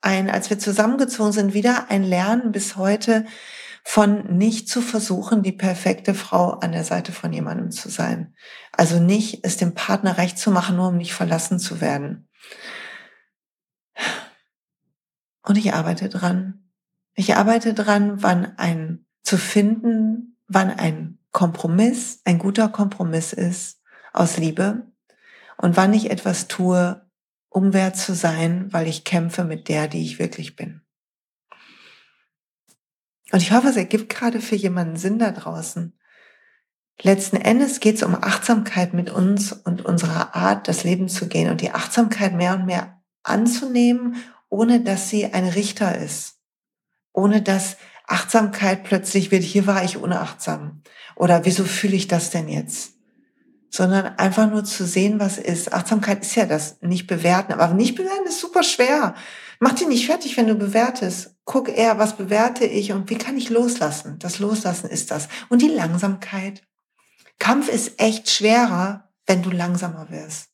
ein, 0.00 0.30
als 0.30 0.50
wir 0.50 0.58
zusammengezogen 0.58 1.32
sind, 1.32 1.54
wieder 1.54 1.90
ein 1.90 2.02
Lernen 2.02 2.52
bis 2.52 2.76
heute 2.76 3.24
von 3.84 4.36
nicht 4.36 4.68
zu 4.68 4.80
versuchen, 4.80 5.42
die 5.42 5.52
perfekte 5.52 6.14
Frau 6.14 6.52
an 6.52 6.72
der 6.72 6.84
Seite 6.84 7.12
von 7.12 7.32
jemandem 7.32 7.70
zu 7.70 7.90
sein. 7.90 8.34
Also 8.72 8.98
nicht 8.98 9.44
es 9.44 9.58
dem 9.58 9.74
Partner 9.74 10.16
recht 10.16 10.38
zu 10.38 10.50
machen, 10.50 10.76
nur 10.76 10.88
um 10.88 10.96
nicht 10.96 11.12
verlassen 11.12 11.58
zu 11.58 11.80
werden. 11.80 12.28
Und 15.42 15.58
ich 15.58 15.74
arbeite 15.74 16.08
dran. 16.08 16.70
Ich 17.14 17.36
arbeite 17.36 17.74
dran, 17.74 18.22
wann 18.22 18.56
ein 18.56 19.06
zu 19.22 19.36
finden, 19.36 20.33
wann 20.46 20.70
ein 20.70 21.18
Kompromiss 21.32 22.20
ein 22.24 22.38
guter 22.38 22.68
Kompromiss 22.68 23.32
ist 23.32 23.80
aus 24.12 24.36
Liebe 24.36 24.86
und 25.56 25.76
wann 25.76 25.92
ich 25.92 26.10
etwas 26.10 26.46
tue, 26.48 27.04
um 27.48 27.72
wert 27.72 27.96
zu 27.96 28.14
sein, 28.14 28.72
weil 28.72 28.86
ich 28.86 29.04
kämpfe 29.04 29.44
mit 29.44 29.68
der, 29.68 29.88
die 29.88 30.02
ich 30.02 30.18
wirklich 30.18 30.56
bin. 30.56 30.82
Und 33.32 33.42
ich 33.42 33.52
hoffe, 33.52 33.68
es 33.68 33.76
ergibt 33.76 34.10
gerade 34.10 34.40
für 34.40 34.54
jemanden 34.54 34.96
Sinn 34.96 35.18
da 35.18 35.32
draußen. 35.32 35.98
Letzten 37.02 37.36
Endes 37.36 37.80
geht 37.80 37.96
es 37.96 38.02
um 38.04 38.14
Achtsamkeit 38.14 38.94
mit 38.94 39.10
uns 39.10 39.52
und 39.52 39.84
unserer 39.84 40.36
Art, 40.36 40.68
das 40.68 40.84
Leben 40.84 41.08
zu 41.08 41.26
gehen 41.26 41.50
und 41.50 41.60
die 41.60 41.72
Achtsamkeit 41.72 42.34
mehr 42.34 42.54
und 42.54 42.66
mehr 42.66 43.02
anzunehmen, 43.24 44.16
ohne 44.48 44.80
dass 44.80 45.10
sie 45.10 45.32
ein 45.32 45.48
Richter 45.48 45.98
ist, 45.98 46.38
ohne 47.12 47.42
dass 47.42 47.76
Achtsamkeit 48.06 48.84
plötzlich 48.84 49.30
wird, 49.30 49.42
hier 49.42 49.66
war 49.66 49.84
ich 49.84 49.96
unachtsam 49.96 50.82
oder 51.16 51.44
wieso 51.44 51.64
fühle 51.64 51.96
ich 51.96 52.08
das 52.08 52.30
denn 52.30 52.48
jetzt? 52.48 52.94
Sondern 53.70 54.06
einfach 54.18 54.48
nur 54.48 54.64
zu 54.64 54.86
sehen, 54.86 55.18
was 55.18 55.38
ist. 55.38 55.72
Achtsamkeit 55.72 56.22
ist 56.22 56.34
ja 56.36 56.46
das, 56.46 56.80
nicht 56.80 57.06
bewerten. 57.06 57.52
Aber 57.52 57.74
nicht 57.74 57.96
bewerten 57.96 58.26
ist 58.26 58.40
super 58.40 58.62
schwer. 58.62 59.14
Mach 59.58 59.72
dich 59.72 59.88
nicht 59.88 60.06
fertig, 60.06 60.36
wenn 60.36 60.46
du 60.46 60.54
bewertest. 60.54 61.36
Guck 61.44 61.68
eher, 61.68 61.98
was 61.98 62.16
bewerte 62.16 62.64
ich 62.64 62.92
und 62.92 63.10
wie 63.10 63.18
kann 63.18 63.36
ich 63.36 63.50
loslassen? 63.50 64.18
Das 64.20 64.38
Loslassen 64.38 64.88
ist 64.88 65.10
das. 65.10 65.28
Und 65.48 65.60
die 65.60 65.68
Langsamkeit. 65.68 66.62
Kampf 67.40 67.68
ist 67.68 68.00
echt 68.00 68.30
schwerer, 68.30 69.10
wenn 69.26 69.42
du 69.42 69.50
langsamer 69.50 70.08
wirst. 70.10 70.50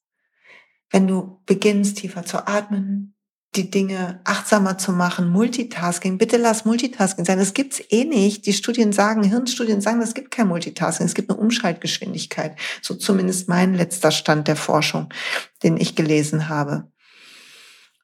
Wenn 0.88 1.06
du 1.06 1.42
beginnst, 1.44 1.98
tiefer 1.98 2.24
zu 2.24 2.46
atmen, 2.46 3.14
die 3.56 3.70
Dinge 3.70 4.20
achtsamer 4.24 4.78
zu 4.78 4.92
machen, 4.92 5.28
Multitasking. 5.28 6.18
Bitte 6.18 6.36
lass 6.36 6.64
Multitasking 6.64 7.24
sein. 7.24 7.38
Das 7.38 7.52
gibt's 7.52 7.82
eh 7.90 8.04
nicht. 8.04 8.46
Die 8.46 8.52
Studien 8.52 8.92
sagen, 8.92 9.24
Hirnstudien 9.24 9.80
sagen, 9.80 10.00
es 10.00 10.14
gibt 10.14 10.30
kein 10.30 10.46
Multitasking. 10.46 11.06
Es 11.06 11.14
gibt 11.14 11.30
eine 11.30 11.40
Umschaltgeschwindigkeit. 11.40 12.56
So 12.80 12.94
zumindest 12.94 13.48
mein 13.48 13.74
letzter 13.74 14.12
Stand 14.12 14.46
der 14.46 14.54
Forschung, 14.54 15.08
den 15.64 15.76
ich 15.76 15.96
gelesen 15.96 16.48
habe. 16.48 16.90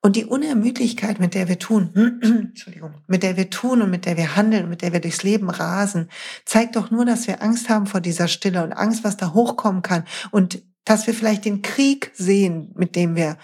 Und 0.03 0.17
die 0.17 0.25
Unermüdlichkeit, 0.25 1.21
mit 1.21 1.35
der 1.35 1.49
wir 1.49 1.59
tun, 1.59 1.91
Entschuldigung, 2.23 2.95
mit 3.07 3.23
der 3.23 3.37
wir 3.37 3.49
tun 3.49 3.83
und 3.83 3.91
mit 3.91 4.05
der 4.05 4.17
wir 4.17 4.37
handeln, 4.37 4.69
mit 4.69 4.83
der 4.83 4.93
wir 4.93 5.01
durchs 5.01 5.23
Leben 5.23 5.49
rasen, 5.49 6.11
zeigt 6.45 6.77
doch 6.77 6.91
nur, 6.91 7.05
dass 7.05 7.27
wir 7.29 7.43
Angst 7.43 7.69
haben 7.69 7.87
vor 7.87 8.01
dieser 8.01 8.29
Stille 8.29 8.63
und 8.65 8.73
Angst, 8.73 9.05
was 9.05 9.17
da 9.17 9.33
hochkommen 9.33 9.83
kann 9.83 10.05
und 10.33 10.63
dass 10.85 11.07
wir 11.07 11.15
vielleicht 11.15 11.45
den 11.45 11.63
Krieg 11.63 12.13
sehen, 12.15 12.73
mit 12.77 12.95
dem 12.95 13.17
wir 13.17 13.37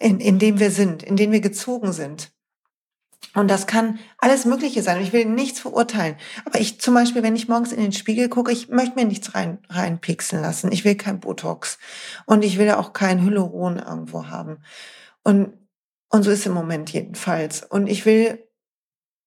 in, 0.00 0.18
in 0.18 0.38
dem 0.38 0.58
wir 0.58 0.70
sind, 0.70 1.02
in 1.02 1.16
dem 1.16 1.30
wir 1.30 1.40
gezogen 1.40 1.92
sind. 1.92 2.32
Und 3.34 3.48
das 3.48 3.68
kann 3.68 4.00
alles 4.18 4.44
Mögliche 4.44 4.82
sein. 4.82 5.00
Ich 5.02 5.12
will 5.12 5.26
nichts 5.26 5.60
verurteilen. 5.60 6.16
Aber 6.46 6.58
ich 6.58 6.80
zum 6.80 6.94
Beispiel, 6.94 7.22
wenn 7.22 7.36
ich 7.36 7.48
morgens 7.48 7.70
in 7.70 7.80
den 7.80 7.92
Spiegel 7.92 8.28
gucke, 8.28 8.50
ich 8.50 8.68
möchte 8.70 8.96
mir 8.96 9.04
nichts 9.04 9.34
rein, 9.34 9.58
reinpixeln 9.68 10.42
lassen. 10.42 10.72
Ich 10.72 10.84
will 10.84 10.96
kein 10.96 11.20
Botox. 11.20 11.78
Und 12.26 12.42
ich 12.42 12.58
will 12.58 12.70
auch 12.72 12.92
kein 12.92 13.22
Hyaluron 13.22 13.78
irgendwo 13.78 14.26
haben. 14.26 14.64
Und, 15.22 15.52
und 16.08 16.22
so 16.24 16.30
ist 16.30 16.46
im 16.46 16.54
Moment 16.54 16.90
jedenfalls. 16.90 17.62
Und 17.62 17.86
ich 17.86 18.04
will, 18.04 18.44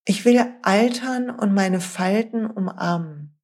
ich 0.05 0.25
will 0.25 0.43
altern 0.63 1.29
und 1.29 1.53
meine 1.53 1.79
Falten 1.79 2.45
umarmen. 2.45 3.39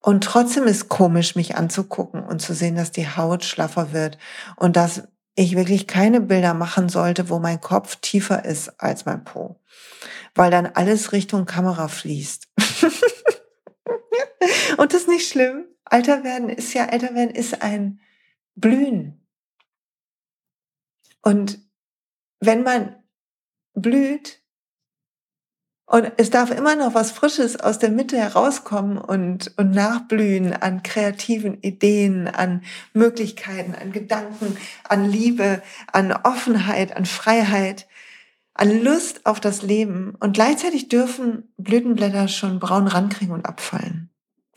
Und 0.00 0.24
trotzdem 0.24 0.64
ist 0.64 0.88
komisch, 0.88 1.34
mich 1.34 1.56
anzugucken 1.56 2.22
und 2.22 2.40
zu 2.40 2.54
sehen, 2.54 2.76
dass 2.76 2.92
die 2.92 3.08
Haut 3.08 3.44
schlaffer 3.44 3.92
wird 3.92 4.16
und 4.56 4.76
dass 4.76 5.08
ich 5.38 5.54
wirklich 5.54 5.86
keine 5.86 6.20
Bilder 6.20 6.52
machen 6.52 6.88
sollte, 6.88 7.28
wo 7.28 7.38
mein 7.38 7.60
Kopf 7.60 7.96
tiefer 7.96 8.44
ist 8.44 8.80
als 8.80 9.04
mein 9.06 9.22
Po, 9.22 9.60
weil 10.34 10.50
dann 10.50 10.66
alles 10.66 11.12
Richtung 11.12 11.46
Kamera 11.46 11.86
fließt. 11.86 12.48
Und 14.78 14.92
das 14.92 15.02
ist 15.02 15.08
nicht 15.08 15.28
schlimm. 15.28 15.66
Alter 15.84 16.24
werden 16.24 16.48
ist 16.48 16.74
ja, 16.74 16.86
älter 16.86 17.14
werden 17.14 17.30
ist 17.30 17.62
ein 17.62 18.00
Blühen. 18.56 19.24
Und 21.22 21.60
wenn 22.40 22.64
man 22.64 22.96
blüht, 23.74 24.37
und 25.88 26.12
es 26.18 26.28
darf 26.28 26.50
immer 26.50 26.76
noch 26.76 26.92
was 26.92 27.12
Frisches 27.12 27.58
aus 27.58 27.78
der 27.78 27.88
Mitte 27.88 28.18
herauskommen 28.18 28.98
und, 28.98 29.54
und 29.56 29.70
nachblühen 29.70 30.52
an 30.52 30.82
kreativen 30.82 31.62
Ideen, 31.62 32.28
an 32.28 32.62
Möglichkeiten, 32.92 33.74
an 33.74 33.90
Gedanken, 33.90 34.58
an 34.84 35.10
Liebe, 35.10 35.62
an 35.90 36.12
Offenheit, 36.12 36.94
an 36.94 37.06
Freiheit, 37.06 37.88
an 38.52 38.82
Lust 38.84 39.24
auf 39.24 39.40
das 39.40 39.62
Leben. 39.62 40.14
Und 40.20 40.34
gleichzeitig 40.34 40.90
dürfen 40.90 41.54
Blütenblätter 41.56 42.28
schon 42.28 42.58
braun 42.58 42.86
rankriegen 42.86 43.32
und 43.32 43.46
abfallen. 43.46 44.10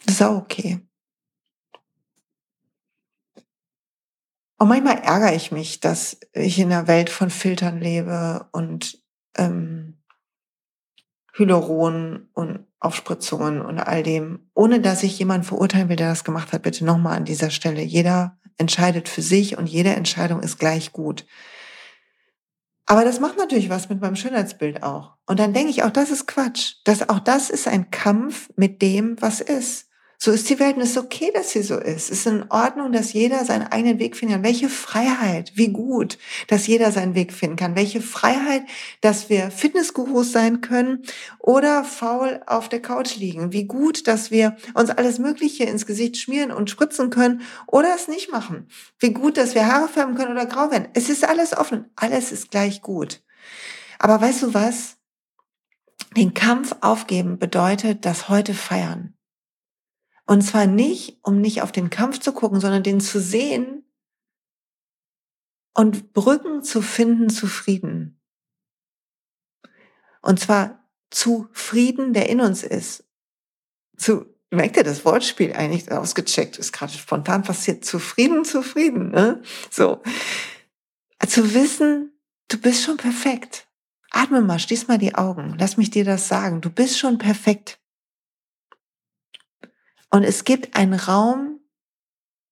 Das 0.06 0.15
ist 0.15 0.24
auch 0.24 0.36
okay. 0.36 0.82
Und 4.58 4.67
manchmal 4.67 4.98
ärgere 4.98 5.34
ich 5.34 5.54
mich, 5.54 5.80
dass 5.80 6.20
ich 6.34 6.60
in 6.60 6.74
einer 6.74 6.88
Welt 6.89 7.10
von 7.10 7.30
Filtern 7.30 7.80
lebe 7.80 8.50
und 8.52 9.02
ähm, 9.38 10.01
Hyaluron 11.41 12.27
und 12.34 12.65
Aufspritzungen 12.80 13.62
und 13.62 13.80
all 13.80 14.04
dem, 14.04 14.49
ohne 14.54 14.80
dass 14.80 15.04
ich 15.04 15.19
jemanden 15.19 15.43
verurteilen 15.43 15.89
will, 15.89 15.95
der 15.95 16.10
das 16.10 16.23
gemacht 16.23 16.54
hat, 16.54 16.63
bitte 16.63 16.86
nochmal 16.86 17.17
an 17.17 17.25
dieser 17.25 17.49
Stelle. 17.49 17.82
Jeder 17.82 18.38
entscheidet 18.58 19.10
für 19.10 19.21
sich 19.21 19.58
und 19.58 19.67
jede 19.67 19.95
Entscheidung 19.95 20.41
ist 20.41 20.60
gleich 20.60 20.91
gut. 20.91 21.25
Aber 22.86 23.06
das 23.06 23.19
macht 23.19 23.38
natürlich 23.38 23.69
was 23.69 23.89
mit 23.89 24.01
meinem 24.01 24.15
Schönheitsbild 24.15 24.84
auch. 24.84 25.15
Und 25.25 25.39
dann 25.39 25.54
denke 25.54 25.69
ich, 25.69 25.84
auch 25.84 25.91
das 25.91 26.12
ist 26.12 26.27
Quatsch. 26.27 26.75
Das, 26.84 27.08
auch 27.08 27.19
das 27.19 27.49
ist 27.49 27.67
ein 27.67 27.91
Kampf 27.91 28.49
mit 28.56 28.82
dem, 28.82 29.15
was 29.21 29.41
ist. 29.41 29.88
So 30.23 30.29
ist 30.29 30.51
die 30.51 30.60
Welt 30.60 30.75
und 30.75 30.84
es 30.84 30.91
ist 30.91 30.97
okay, 30.99 31.31
dass 31.34 31.49
sie 31.49 31.63
so 31.63 31.79
ist. 31.79 32.12
Es 32.12 32.19
ist 32.19 32.27
in 32.27 32.45
Ordnung, 32.51 32.91
dass 32.91 33.12
jeder 33.12 33.43
seinen 33.43 33.65
eigenen 33.65 33.97
Weg 33.97 34.15
finden 34.15 34.36
kann. 34.36 34.43
Welche 34.43 34.69
Freiheit, 34.69 35.53
wie 35.55 35.69
gut, 35.69 36.19
dass 36.47 36.67
jeder 36.67 36.91
seinen 36.91 37.15
Weg 37.15 37.34
finden 37.34 37.55
kann. 37.55 37.75
Welche 37.75 38.01
Freiheit, 38.01 38.62
dass 39.01 39.31
wir 39.31 39.49
Fitnessgurus 39.49 40.31
sein 40.31 40.62
können 40.62 41.01
oder 41.39 41.84
faul 41.84 42.39
auf 42.45 42.69
der 42.69 42.84
Couch 42.84 43.15
liegen. 43.15 43.51
Wie 43.51 43.63
gut, 43.63 44.05
dass 44.05 44.29
wir 44.29 44.57
uns 44.75 44.91
alles 44.91 45.17
Mögliche 45.17 45.63
ins 45.63 45.88
Gesicht 45.88 46.17
schmieren 46.17 46.51
und 46.51 46.69
spritzen 46.69 47.10
können 47.10 47.41
oder 47.65 47.95
es 47.95 48.07
nicht 48.07 48.31
machen. 48.31 48.67
Wie 48.99 49.13
gut, 49.13 49.38
dass 49.38 49.55
wir 49.55 49.65
Haare 49.65 49.88
färben 49.88 50.13
können 50.13 50.34
oder 50.34 50.45
grau 50.45 50.69
werden. 50.69 50.89
Es 50.93 51.10
ist 51.10 51.27
alles 51.27 51.57
offen. 51.57 51.86
Alles 51.95 52.31
ist 52.31 52.51
gleich 52.51 52.84
gut. 52.84 53.23
Aber 53.97 54.21
weißt 54.21 54.43
du 54.43 54.53
was? 54.53 54.97
Den 56.15 56.36
Kampf 56.36 56.75
aufgeben 56.81 57.39
bedeutet 57.39 58.05
das 58.05 58.29
heute 58.29 58.53
feiern. 58.53 59.15
Und 60.32 60.44
zwar 60.44 60.65
nicht, 60.65 61.17
um 61.24 61.41
nicht 61.41 61.62
auf 61.62 61.74
den 61.74 61.89
Kampf 61.89 62.22
zu 62.22 62.32
gucken, 62.32 62.62
sondern 62.62 62.84
den 62.84 63.02
zu 63.02 63.20
sehen 63.20 63.84
und 65.74 66.13
Brücken 66.13 66.63
zu 66.63 66.82
finden 66.82 67.30
zu 67.30 67.48
Frieden. 67.48 68.17
Und 70.22 70.39
zwar 70.39 70.88
zu 71.10 71.50
Frieden, 71.52 72.13
der 72.13 72.30
in 72.30 72.39
uns 72.39 72.63
ist. 72.63 73.04
Zu, 73.98 74.26
merkt 74.52 74.78
ihr 74.78 74.86
das 74.86 75.04
Wortspiel 75.04 75.52
eigentlich 75.52 75.91
ausgecheckt, 75.91 76.58
ist 76.58 76.72
gerade 76.72 76.94
spontan 76.94 77.44
passiert. 77.44 77.84
Zufrieden, 77.84 78.46
zufrieden, 78.46 79.10
ne? 79.10 79.41
So. 79.70 80.02
Zu 81.28 81.54
wissen, 81.54 82.17
du 82.48 82.58
bist 82.58 82.84
schon 82.84 82.96
perfekt. 82.96 83.67
Atme 84.12 84.39
mal, 84.39 84.60
schließ 84.60 84.88
mal 84.88 84.98
die 84.98 85.13
Augen. 85.13 85.58
Lass 85.60 85.76
mich 85.76 85.91
dir 85.91 86.06
das 86.06 86.30
sagen. 86.30 86.62
Du 86.62 86.70
bist 86.70 86.98
schon 86.98 87.17
perfekt. 87.17 87.81
Und 90.12 90.24
es 90.24 90.43
gibt 90.43 90.76
einen 90.76 90.93
Raum 90.93 91.60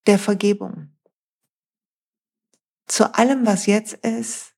der 0.08 0.18
Vergebung. 0.18 0.90
Zu 2.88 3.14
allem, 3.14 3.46
was 3.46 3.68
jetzt 3.68 3.94
ist, 3.94 4.56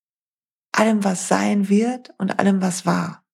allem, 0.71 1.03
was 1.03 1.27
sein 1.27 1.67
wird 1.67 2.13
und 2.17 2.39
allem, 2.39 2.61
was 2.61 2.85
war. 2.85 3.25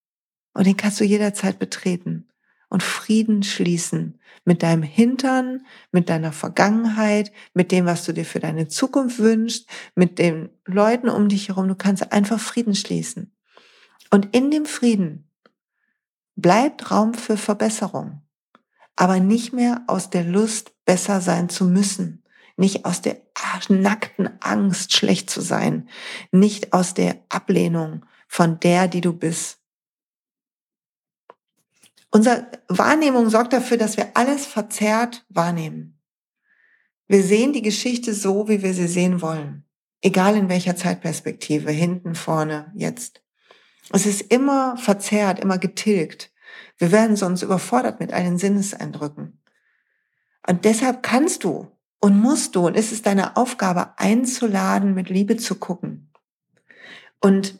Und 0.53 0.65
den 0.65 0.77
kannst 0.77 0.99
du 0.99 1.03
jederzeit 1.03 1.60
betreten 1.60 2.27
und 2.69 2.82
Frieden 2.82 3.43
schließen 3.43 4.19
mit 4.43 4.63
deinem 4.63 4.84
Hintern, 4.84 5.65
mit 5.91 6.10
deiner 6.10 6.32
Vergangenheit, 6.32 7.32
mit 7.53 7.71
dem, 7.71 7.86
was 7.86 8.06
du 8.06 8.13
dir 8.13 8.25
für 8.25 8.39
deine 8.39 8.67
Zukunft 8.67 9.19
wünschst, 9.19 9.67
mit 9.95 10.19
den 10.19 10.49
Leuten 10.65 11.10
um 11.10 11.30
dich 11.30 11.49
herum. 11.49 11.67
Du 11.67 11.75
kannst 11.75 12.12
einfach 12.12 12.39
Frieden 12.39 12.75
schließen. 12.75 13.36
Und 14.10 14.34
in 14.36 14.49
dem 14.51 14.65
Frieden 14.65 15.30
bleibt 16.36 16.91
Raum 16.91 17.13
für 17.13 17.38
Verbesserung, 17.38 18.21
aber 18.97 19.19
nicht 19.21 19.53
mehr 19.53 19.83
aus 19.88 20.10
der 20.10 20.23
Lust, 20.23 20.73
besser 20.86 21.21
sein 21.21 21.47
zu 21.47 21.65
müssen, 21.65 22.23
nicht 22.57 22.83
aus 22.83 23.01
der 23.01 23.21
nackten 23.69 24.29
Angst, 24.41 24.93
schlecht 24.93 25.29
zu 25.29 25.39
sein, 25.39 25.88
nicht 26.31 26.73
aus 26.73 26.93
der 26.93 27.23
Ablehnung 27.29 28.05
von 28.27 28.60
der, 28.60 28.88
die 28.88 29.01
du 29.01 29.13
bist. 29.13 29.60
Unsere 32.10 32.47
Wahrnehmung 32.67 33.29
sorgt 33.29 33.53
dafür, 33.53 33.77
dass 33.77 33.95
wir 33.95 34.12
alles 34.15 34.45
verzerrt 34.45 35.25
wahrnehmen. 35.29 35.99
Wir 37.07 37.23
sehen 37.23 37.53
die 37.53 37.62
Geschichte 37.62 38.13
so, 38.13 38.49
wie 38.49 38.63
wir 38.63 38.73
sie 38.73 38.88
sehen 38.88 39.21
wollen. 39.21 39.65
Egal 40.01 40.36
in 40.36 40.49
welcher 40.49 40.75
Zeitperspektive, 40.75 41.71
hinten, 41.71 42.15
vorne, 42.15 42.71
jetzt. 42.75 43.21
Es 43.91 44.05
ist 44.05 44.21
immer 44.21 44.77
verzerrt, 44.77 45.39
immer 45.39 45.57
getilgt. 45.57 46.31
Wir 46.77 46.91
werden 46.91 47.15
sonst 47.15 47.41
überfordert 47.41 47.99
mit 47.99 48.13
allen 48.13 48.37
Sinneseindrücken. 48.37 49.39
Und 50.47 50.65
deshalb 50.65 51.03
kannst 51.03 51.43
du 51.43 51.71
und 51.99 52.19
musst 52.19 52.55
du, 52.55 52.67
und 52.67 52.75
es 52.75 52.91
ist 52.91 53.05
deine 53.05 53.35
Aufgabe, 53.35 53.97
einzuladen, 53.97 54.93
mit 54.93 55.09
Liebe 55.09 55.37
zu 55.37 55.55
gucken. 55.55 56.11
Und 57.19 57.59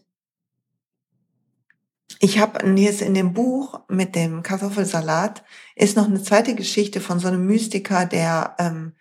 ich 2.19 2.39
habe 2.39 2.65
jetzt 2.80 3.01
in 3.01 3.13
dem 3.13 3.34
Buch 3.34 3.82
mit 3.89 4.15
dem 4.15 4.41
Kartoffelsalat 4.43 5.43
ist 5.75 5.97
noch 5.97 6.06
eine 6.06 6.21
zweite 6.21 6.56
Geschichte 6.56 7.01
von 7.01 7.19
so 7.19 7.27
einem 7.27 7.45
Mystiker, 7.45 8.06
der 8.06 8.56
ähm, 8.60 8.93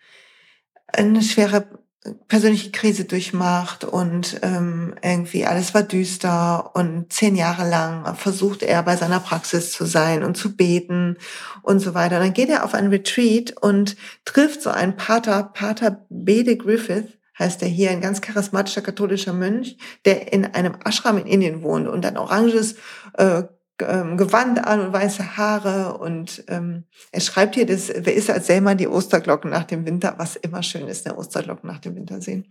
eine 0.87 1.21
schwere 1.21 1.79
persönliche 2.27 2.71
Krise 2.71 3.05
durchmacht 3.05 3.83
und 3.83 4.39
ähm, 4.41 4.95
irgendwie 5.01 5.45
alles 5.45 5.73
war 5.73 5.83
düster 5.83 6.75
und 6.75 7.11
zehn 7.11 7.35
Jahre 7.35 7.69
lang 7.69 8.15
versucht 8.15 8.63
er 8.63 8.83
bei 8.83 8.95
seiner 8.95 9.19
Praxis 9.19 9.71
zu 9.71 9.85
sein 9.85 10.23
und 10.23 10.37
zu 10.37 10.55
beten 10.55 11.17
und 11.61 11.79
so 11.79 11.93
weiter. 11.93 12.17
Und 12.17 12.23
dann 12.23 12.33
geht 12.33 12.49
er 12.49 12.63
auf 12.63 12.73
ein 12.73 12.87
Retreat 12.87 13.55
und 13.61 13.95
trifft 14.25 14.61
so 14.61 14.69
einen 14.69 14.95
Pater, 14.95 15.43
Pater 15.43 16.05
Bede 16.09 16.57
Griffith, 16.57 17.17
heißt 17.39 17.61
er 17.61 17.67
hier, 17.67 17.91
ein 17.91 18.01
ganz 18.01 18.21
charismatischer 18.21 18.81
katholischer 18.81 19.33
Mönch, 19.33 19.77
der 20.05 20.33
in 20.33 20.45
einem 20.45 20.75
Ashram 20.83 21.17
in 21.17 21.27
Indien 21.27 21.61
wohnt 21.61 21.87
und 21.87 22.05
ein 22.05 22.17
oranges 22.17 22.75
äh, 23.13 23.43
ähm, 23.81 24.17
Gewand 24.17 24.65
an 24.65 24.81
und 24.81 24.93
weiße 24.93 25.37
Haare 25.37 25.97
und 25.97 26.43
ähm, 26.47 26.85
er 27.11 27.21
schreibt 27.21 27.55
hier, 27.55 27.65
das, 27.65 27.91
wer 27.95 28.15
ist 28.15 28.29
als 28.29 28.47
selber 28.47 28.75
die 28.75 28.87
Osterglocken 28.87 29.51
nach 29.51 29.65
dem 29.65 29.85
Winter, 29.85 30.15
was 30.17 30.35
immer 30.35 30.63
schön 30.63 30.87
ist, 30.87 31.05
der 31.05 31.17
Osterglocken 31.17 31.69
nach 31.69 31.79
dem 31.79 31.95
Winter 31.95 32.21
sehen. 32.21 32.47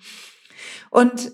Und 0.91 1.33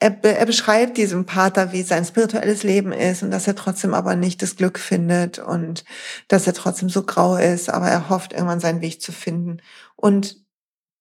er, 0.00 0.22
er 0.22 0.46
beschreibt 0.46 0.98
diesem 0.98 1.24
Pater, 1.24 1.72
wie 1.72 1.82
sein 1.82 2.04
spirituelles 2.04 2.62
Leben 2.62 2.92
ist 2.92 3.22
und 3.22 3.30
dass 3.30 3.46
er 3.46 3.54
trotzdem 3.54 3.94
aber 3.94 4.16
nicht 4.16 4.42
das 4.42 4.56
Glück 4.56 4.78
findet 4.78 5.38
und 5.38 5.84
dass 6.28 6.46
er 6.46 6.52
trotzdem 6.52 6.90
so 6.90 7.04
grau 7.04 7.36
ist, 7.36 7.70
aber 7.70 7.88
er 7.88 8.10
hofft 8.10 8.32
irgendwann 8.32 8.60
seinen 8.60 8.82
Weg 8.82 9.00
zu 9.00 9.12
finden. 9.12 9.62
Und 9.96 10.43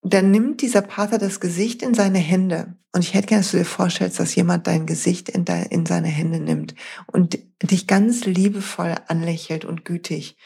dann 0.04 0.32
nimmt 0.32 0.62
dieser 0.62 0.82
Pater 0.82 1.18
das 1.18 1.40
Gesicht 1.40 1.82
in 1.82 1.94
seine 1.94 2.20
Hände. 2.20 2.76
Und 2.92 3.04
ich 3.04 3.14
hätte 3.14 3.28
gerne, 3.28 3.42
dass 3.42 3.52
du 3.52 3.58
dir 3.58 3.66
vorstellst, 3.66 4.20
dass 4.20 4.36
jemand 4.36 4.68
dein 4.68 4.86
Gesicht 4.86 5.30
in, 5.30 5.46
de, 5.46 5.68
in 5.70 5.86
seine 5.86 6.10
Hände 6.10 6.40
nimmt 6.40 6.76
und 7.08 7.40
dich 7.62 7.88
ganz 7.88 8.26
liebevoll 8.26 8.96
anlächelt 9.08 9.66
und 9.66 9.86
gütig. 9.86 10.38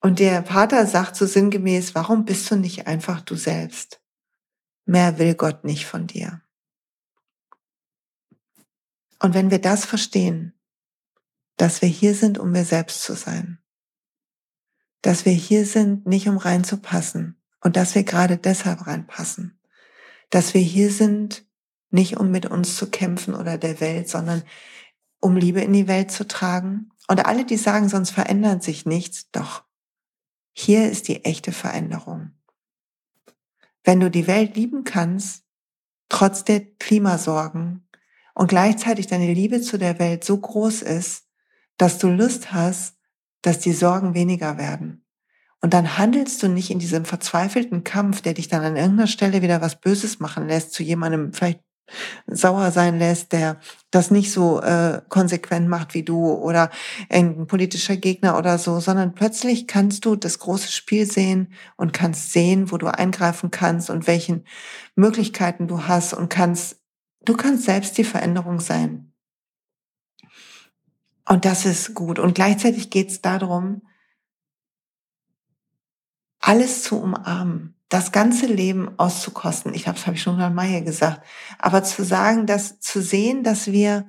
Und 0.00 0.18
der 0.18 0.42
Pater 0.42 0.86
sagt 0.86 1.16
so 1.16 1.26
sinngemäß, 1.26 1.94
warum 1.94 2.24
bist 2.24 2.50
du 2.50 2.56
nicht 2.56 2.86
einfach 2.86 3.20
du 3.20 3.36
selbst? 3.36 4.00
Mehr 4.84 5.18
will 5.18 5.34
Gott 5.34 5.64
nicht 5.64 5.86
von 5.86 6.06
dir. 6.06 6.42
Und 9.22 9.34
wenn 9.34 9.50
wir 9.50 9.60
das 9.60 9.84
verstehen, 9.84 10.58
dass 11.56 11.82
wir 11.82 11.88
hier 11.88 12.14
sind, 12.14 12.38
um 12.38 12.52
wir 12.52 12.64
selbst 12.64 13.02
zu 13.02 13.14
sein, 13.14 13.58
dass 15.02 15.24
wir 15.24 15.32
hier 15.32 15.66
sind, 15.66 16.06
nicht 16.06 16.28
um 16.28 16.38
reinzupassen, 16.38 17.39
und 17.60 17.76
dass 17.76 17.94
wir 17.94 18.04
gerade 18.04 18.36
deshalb 18.36 18.86
reinpassen. 18.86 19.58
Dass 20.30 20.54
wir 20.54 20.60
hier 20.60 20.90
sind, 20.90 21.44
nicht 21.90 22.16
um 22.16 22.30
mit 22.30 22.46
uns 22.46 22.76
zu 22.76 22.88
kämpfen 22.88 23.34
oder 23.34 23.58
der 23.58 23.80
Welt, 23.80 24.08
sondern 24.08 24.42
um 25.20 25.36
Liebe 25.36 25.60
in 25.60 25.72
die 25.72 25.88
Welt 25.88 26.10
zu 26.10 26.26
tragen. 26.26 26.90
Und 27.08 27.26
alle, 27.26 27.44
die 27.44 27.56
sagen, 27.56 27.88
sonst 27.88 28.10
verändert 28.10 28.62
sich 28.62 28.86
nichts, 28.86 29.30
doch 29.32 29.64
hier 30.52 30.90
ist 30.90 31.08
die 31.08 31.24
echte 31.24 31.52
Veränderung. 31.52 32.32
Wenn 33.84 34.00
du 34.00 34.10
die 34.10 34.26
Welt 34.26 34.56
lieben 34.56 34.84
kannst, 34.84 35.44
trotz 36.08 36.44
der 36.44 36.60
Klimasorgen 36.60 37.88
und 38.34 38.48
gleichzeitig 38.48 39.06
deine 39.06 39.32
Liebe 39.32 39.60
zu 39.60 39.78
der 39.78 39.98
Welt 39.98 40.24
so 40.24 40.38
groß 40.38 40.82
ist, 40.82 41.26
dass 41.76 41.98
du 41.98 42.08
Lust 42.08 42.52
hast, 42.52 42.96
dass 43.42 43.58
die 43.58 43.72
Sorgen 43.72 44.14
weniger 44.14 44.58
werden. 44.58 45.04
Und 45.62 45.74
dann 45.74 45.98
handelst 45.98 46.42
du 46.42 46.48
nicht 46.48 46.70
in 46.70 46.78
diesem 46.78 47.04
verzweifelten 47.04 47.84
Kampf, 47.84 48.22
der 48.22 48.34
dich 48.34 48.48
dann 48.48 48.64
an 48.64 48.76
irgendeiner 48.76 49.06
Stelle 49.06 49.42
wieder 49.42 49.60
was 49.60 49.80
Böses 49.80 50.18
machen 50.18 50.48
lässt, 50.48 50.72
zu 50.72 50.82
jemandem 50.82 51.32
vielleicht 51.32 51.60
sauer 52.26 52.70
sein 52.70 52.98
lässt, 52.98 53.32
der 53.32 53.58
das 53.90 54.10
nicht 54.10 54.32
so 54.32 54.60
äh, 54.60 55.02
konsequent 55.08 55.68
macht 55.68 55.94
wie 55.94 56.02
du 56.02 56.32
oder 56.32 56.70
ein 57.08 57.46
politischer 57.46 57.96
Gegner 57.96 58.38
oder 58.38 58.58
so, 58.58 58.80
sondern 58.80 59.14
plötzlich 59.14 59.66
kannst 59.66 60.04
du 60.04 60.16
das 60.16 60.38
große 60.38 60.70
Spiel 60.70 61.10
sehen 61.10 61.52
und 61.76 61.92
kannst 61.92 62.32
sehen, 62.32 62.70
wo 62.70 62.78
du 62.78 62.86
eingreifen 62.86 63.50
kannst 63.50 63.90
und 63.90 64.06
welchen 64.06 64.44
Möglichkeiten 64.94 65.66
du 65.66 65.86
hast 65.86 66.14
und 66.14 66.28
kannst, 66.28 66.80
du 67.24 67.36
kannst 67.36 67.64
selbst 67.64 67.98
die 67.98 68.04
Veränderung 68.04 68.60
sein. 68.60 69.12
Und 71.28 71.44
das 71.44 71.64
ist 71.64 71.94
gut. 71.94 72.18
Und 72.18 72.34
gleichzeitig 72.34 72.90
geht 72.90 73.10
es 73.10 73.20
darum, 73.20 73.82
alles 76.40 76.82
zu 76.82 77.00
umarmen, 77.00 77.74
das 77.88 78.12
ganze 78.12 78.46
Leben 78.46 78.90
auszukosten. 78.98 79.74
Ich 79.74 79.84
glaube, 79.84 79.98
das 79.98 80.06
habe 80.06 80.16
ich 80.16 80.22
schon 80.22 80.36
mal 80.36 80.50
Meier 80.50 80.80
gesagt. 80.80 81.22
Aber 81.58 81.82
zu 81.82 82.04
sagen, 82.04 82.46
dass 82.46 82.80
zu 82.80 83.02
sehen, 83.02 83.42
dass 83.42 83.72
wir 83.72 84.06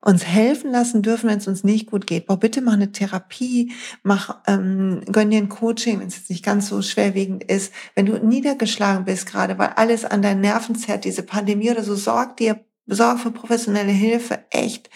uns 0.00 0.26
helfen 0.26 0.70
lassen 0.70 1.00
dürfen, 1.00 1.30
wenn 1.30 1.38
es 1.38 1.48
uns 1.48 1.64
nicht 1.64 1.86
gut 1.86 2.06
geht. 2.06 2.26
Boah, 2.26 2.38
bitte 2.38 2.60
mach 2.60 2.74
eine 2.74 2.92
Therapie, 2.92 3.72
mach, 4.02 4.42
ähm, 4.46 5.00
gönn 5.10 5.30
dir 5.30 5.38
ein 5.38 5.48
Coaching, 5.48 6.00
wenn 6.00 6.08
es 6.08 6.16
jetzt 6.16 6.30
nicht 6.30 6.44
ganz 6.44 6.68
so 6.68 6.82
schwerwiegend 6.82 7.42
ist. 7.44 7.72
Wenn 7.94 8.04
du 8.04 8.18
niedergeschlagen 8.18 9.06
bist 9.06 9.26
gerade, 9.26 9.58
weil 9.58 9.70
alles 9.76 10.04
an 10.04 10.20
deinen 10.20 10.42
Nerven 10.42 10.74
zerrt, 10.74 11.04
diese 11.04 11.22
Pandemie 11.22 11.70
oder 11.70 11.82
so, 11.82 11.94
sorg 11.94 12.36
dir 12.36 12.60
sorg 12.86 13.20
für 13.20 13.30
professionelle 13.30 13.92
Hilfe, 13.92 14.44
echt. 14.50 14.90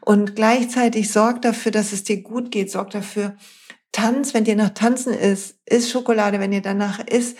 Und 0.00 0.36
gleichzeitig 0.36 1.12
sorg 1.12 1.42
dafür, 1.42 1.70
dass 1.70 1.92
es 1.92 2.04
dir 2.04 2.22
gut 2.22 2.50
geht, 2.50 2.70
sorg 2.70 2.90
dafür, 2.90 3.36
Tanz, 3.96 4.34
wenn 4.34 4.44
dir 4.44 4.56
nach 4.56 4.74
Tanzen 4.74 5.14
ist, 5.14 5.56
ist 5.64 5.90
Schokolade, 5.90 6.38
wenn 6.38 6.50
dir 6.50 6.60
danach 6.60 6.98
ist, 6.98 7.38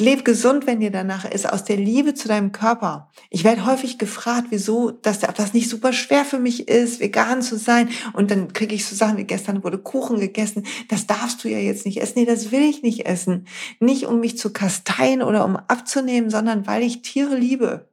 leb 0.00 0.24
gesund, 0.24 0.66
wenn 0.66 0.80
dir 0.80 0.90
danach 0.90 1.26
ist, 1.26 1.46
aus 1.46 1.64
der 1.64 1.76
Liebe 1.76 2.14
zu 2.14 2.28
deinem 2.28 2.50
Körper. 2.50 3.10
Ich 3.28 3.44
werde 3.44 3.66
häufig 3.66 3.98
gefragt, 3.98 4.46
wieso 4.48 4.90
dass 4.90 5.18
das 5.20 5.52
nicht 5.52 5.68
super 5.68 5.92
schwer 5.92 6.24
für 6.24 6.38
mich 6.38 6.66
ist, 6.66 7.00
vegan 7.00 7.42
zu 7.42 7.58
sein. 7.58 7.90
Und 8.14 8.30
dann 8.30 8.54
kriege 8.54 8.74
ich 8.74 8.86
so 8.86 8.96
Sachen 8.96 9.18
wie 9.18 9.24
gestern 9.24 9.62
wurde 9.62 9.76
Kuchen 9.76 10.18
gegessen. 10.18 10.64
Das 10.88 11.06
darfst 11.06 11.44
du 11.44 11.48
ja 11.50 11.58
jetzt 11.58 11.84
nicht 11.84 12.00
essen. 12.00 12.20
Nee, 12.20 12.24
das 12.24 12.52
will 12.52 12.62
ich 12.62 12.82
nicht 12.82 13.04
essen. 13.04 13.46
Nicht 13.78 14.06
um 14.06 14.18
mich 14.18 14.38
zu 14.38 14.50
kasteien 14.50 15.20
oder 15.20 15.44
um 15.44 15.56
abzunehmen, 15.56 16.30
sondern 16.30 16.66
weil 16.66 16.82
ich 16.84 17.02
Tiere 17.02 17.36
liebe. 17.36 17.90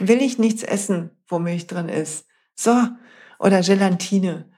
Will 0.00 0.20
ich 0.20 0.36
nichts 0.36 0.64
essen, 0.64 1.12
wo 1.28 1.38
Milch 1.38 1.66
drin 1.66 1.88
ist. 1.88 2.26
So. 2.54 2.76
Oder 3.38 3.62
Gelatine. 3.62 4.50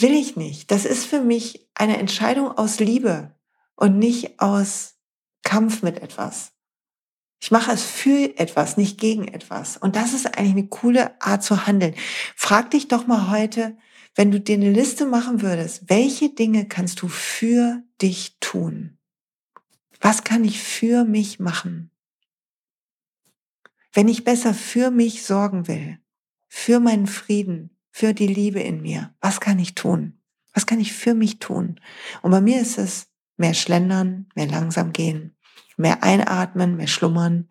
Will 0.00 0.12
ich 0.12 0.36
nicht. 0.36 0.70
Das 0.70 0.84
ist 0.84 1.06
für 1.06 1.20
mich 1.20 1.68
eine 1.74 1.98
Entscheidung 1.98 2.52
aus 2.52 2.78
Liebe 2.78 3.34
und 3.74 3.98
nicht 3.98 4.40
aus 4.40 4.94
Kampf 5.42 5.82
mit 5.82 6.00
etwas. 6.00 6.52
Ich 7.40 7.50
mache 7.50 7.72
es 7.72 7.82
für 7.82 8.38
etwas, 8.38 8.76
nicht 8.76 8.98
gegen 8.98 9.26
etwas. 9.28 9.76
Und 9.76 9.96
das 9.96 10.12
ist 10.12 10.26
eigentlich 10.26 10.52
eine 10.52 10.68
coole 10.68 11.20
Art 11.20 11.42
zu 11.42 11.66
handeln. 11.66 11.94
Frag 12.36 12.70
dich 12.70 12.88
doch 12.88 13.06
mal 13.06 13.30
heute, 13.30 13.76
wenn 14.14 14.30
du 14.30 14.40
dir 14.40 14.54
eine 14.54 14.72
Liste 14.72 15.06
machen 15.06 15.42
würdest, 15.42 15.88
welche 15.88 16.30
Dinge 16.30 16.66
kannst 16.66 17.02
du 17.02 17.08
für 17.08 17.82
dich 18.00 18.36
tun? 18.40 18.98
Was 20.00 20.22
kann 20.22 20.44
ich 20.44 20.62
für 20.62 21.04
mich 21.04 21.40
machen? 21.40 21.90
Wenn 23.92 24.06
ich 24.06 24.24
besser 24.24 24.54
für 24.54 24.90
mich 24.90 25.24
sorgen 25.24 25.66
will, 25.66 25.98
für 26.46 26.78
meinen 26.78 27.06
Frieden, 27.06 27.77
für 27.90 28.14
die 28.14 28.26
Liebe 28.26 28.60
in 28.60 28.82
mir? 28.82 29.14
Was 29.20 29.40
kann 29.40 29.58
ich 29.58 29.74
tun? 29.74 30.20
Was 30.54 30.66
kann 30.66 30.80
ich 30.80 30.92
für 30.92 31.14
mich 31.14 31.38
tun? 31.38 31.80
Und 32.22 32.30
bei 32.30 32.40
mir 32.40 32.60
ist 32.60 32.78
es 32.78 33.08
mehr 33.36 33.54
schlendern, 33.54 34.26
mehr 34.34 34.48
langsam 34.48 34.92
gehen, 34.92 35.34
Mehr 35.78 36.02
einatmen, 36.02 36.76
mehr 36.76 36.88
schlummern, 36.88 37.48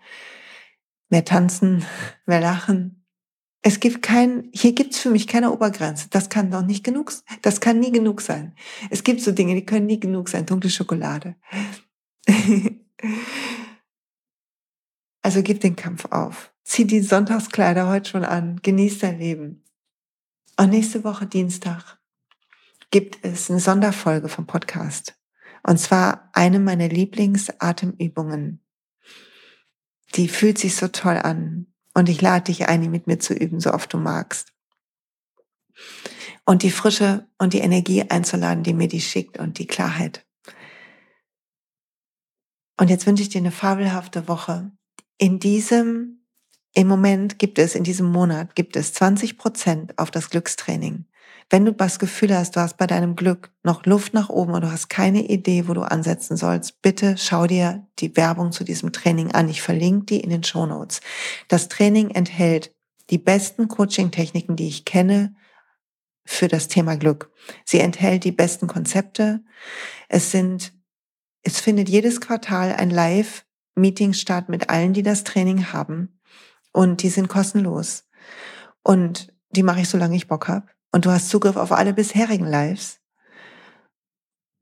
mehr 1.10 1.24
tanzen, 1.24 1.86
mehr 2.26 2.42
lachen. 2.42 3.06
Es 3.62 3.80
gibt 3.80 4.02
kein, 4.02 4.50
hier 4.54 4.74
gibt's 4.74 5.00
für 5.00 5.10
mich 5.10 5.28
keine 5.28 5.52
Obergrenze. 5.52 6.10
Das 6.10 6.30
kann 6.30 6.52
doch 6.52 6.62
nicht 6.62 6.84
genug, 6.84 7.14
das 7.42 7.62
kann 7.62 7.80
nie 7.80 7.92
genug 7.92 8.22
sein. 8.22 8.54
Es 8.90 9.04
gibt 9.04 9.22
so 9.22 9.32
Dinge, 9.32 9.56
die 9.56 9.66
können 9.66 9.86
nie 9.88 10.00
genug 10.00 10.30
sein. 10.30 10.46
Dunkle 10.46 10.70
Schokolade. 10.70 11.36
also 15.22 15.42
gib 15.42 15.62
den 15.62 15.78
Kampf 15.78 16.06
auf. 16.12 16.54
Zieh 16.64 16.86
die 16.86 17.02
Sonntagskleider 17.02 17.88
heute 17.88 18.10
schon 18.10 18.26
an. 18.26 18.60
Genieß 18.62 19.00
dein 19.00 19.20
Leben. 19.20 19.64
Und 20.60 20.72
nächste 20.72 21.04
Woche 21.04 21.28
Dienstag 21.28 22.00
gibt 22.90 23.24
es 23.24 23.50
eine 23.50 23.60
Sonderfolge 23.60 24.28
vom 24.28 24.48
Podcast. 24.48 25.16
Und 25.62 25.78
zwar 25.78 26.30
eine 26.34 26.60
meiner 26.60 26.88
Lieblingsatemübungen. 26.88 28.66
Die 30.16 30.28
fühlt 30.28 30.58
sich 30.58 30.76
so 30.76 30.88
toll 30.88 31.18
an. 31.18 31.68
Und 31.94 32.10
ich 32.10 32.22
lade 32.22 32.46
dich 32.46 32.68
ein, 32.68 32.82
die 32.82 32.90
mit 32.90 33.06
mir 33.06 33.20
zu 33.20 33.34
üben, 33.34 33.60
so 33.60 33.72
oft 33.72 33.94
du 33.94 33.98
magst. 33.98 34.54
Und 36.46 36.64
die 36.64 36.72
Frische 36.72 37.28
und 37.38 37.54
die 37.54 37.60
Energie 37.60 38.10
einzuladen, 38.10 38.64
die 38.64 38.74
mir 38.74 38.88
die 38.88 39.02
schickt 39.02 39.38
und 39.38 39.60
die 39.60 39.68
Klarheit. 39.68 40.26
Und 42.80 42.90
jetzt 42.90 43.06
wünsche 43.06 43.24
ich 43.24 43.30
dir 43.30 43.40
eine 43.40 43.52
fabelhafte 43.52 44.28
Woche. 44.28 44.72
In 45.18 45.40
diesem, 45.40 46.27
im 46.78 46.88
Moment 46.88 47.40
gibt 47.40 47.58
es, 47.58 47.74
in 47.74 47.84
diesem 47.84 48.06
Monat 48.06 48.54
gibt 48.54 48.76
es 48.76 48.94
20 48.94 49.40
Prozent 49.40 49.98
auf 49.98 50.12
das 50.12 50.30
Glückstraining. 50.30 51.06
Wenn 51.50 51.66
du 51.66 51.74
das 51.74 51.98
Gefühl 51.98 52.38
hast, 52.38 52.56
du 52.56 52.60
hast 52.60 52.78
bei 52.78 52.86
deinem 52.86 53.16
Glück 53.16 53.52
noch 53.64 53.88
Luft 53.88 54.14
nach 54.14 54.30
oben 54.30 54.54
und 54.54 54.62
du 54.62 54.72
hast 54.72 54.88
keine 54.88 55.28
Idee, 55.28 55.68
wo 55.68 55.74
du 55.74 55.82
ansetzen 55.82 56.38
sollst, 56.38 56.84
bitte 56.84 57.16
schau 57.18 57.48
dir 57.48 57.88
die 57.98 58.16
Werbung 58.16 58.52
zu 58.52 58.64
diesem 58.64 58.92
Training 58.92 59.32
an. 59.32 59.50
Ich 59.50 59.64
verlinke 59.64 60.06
die 60.06 60.20
in 60.20 60.30
den 60.30 60.44
Show 60.44 60.68
Notes. 60.68 61.02
Das 61.48 61.68
Training 61.68 62.12
enthält 62.12 62.76
die 63.10 63.18
besten 63.18 63.70
Coaching-Techniken, 63.70 64.56
die 64.56 64.68
ich 64.68 64.86
kenne 64.86 65.36
für 66.26 66.48
das 66.48 66.68
Thema 66.68 66.96
Glück. 66.96 67.32
Sie 67.66 67.80
enthält 67.80 68.24
die 68.24 68.32
besten 68.32 68.68
Konzepte. 68.68 69.44
Es 70.10 70.30
sind, 70.30 70.74
es 71.42 71.60
findet 71.60 71.90
jedes 71.90 72.22
Quartal 72.22 72.72
ein 72.74 72.92
Live-Meeting 72.92 74.14
statt 74.14 74.48
mit 74.48 74.70
allen, 74.70 74.94
die 74.94 75.02
das 75.02 75.24
Training 75.24 75.74
haben. 75.74 76.17
Und 76.78 77.02
die 77.02 77.10
sind 77.10 77.28
kostenlos. 77.28 78.04
Und 78.84 79.34
die 79.50 79.64
mache 79.64 79.80
ich, 79.82 79.90
solange 79.90 80.16
ich 80.16 80.28
Bock 80.28 80.48
habe. 80.48 80.68
Und 80.92 81.06
du 81.06 81.10
hast 81.10 81.30
Zugriff 81.30 81.56
auf 81.56 81.72
alle 81.72 81.92
bisherigen 81.92 82.46
Lives. 82.46 83.00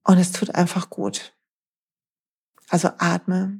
Und 0.05 0.17
es 0.17 0.31
tut 0.31 0.55
einfach 0.55 0.89
gut. 0.89 1.35
Also 2.69 2.87
atme. 2.99 3.59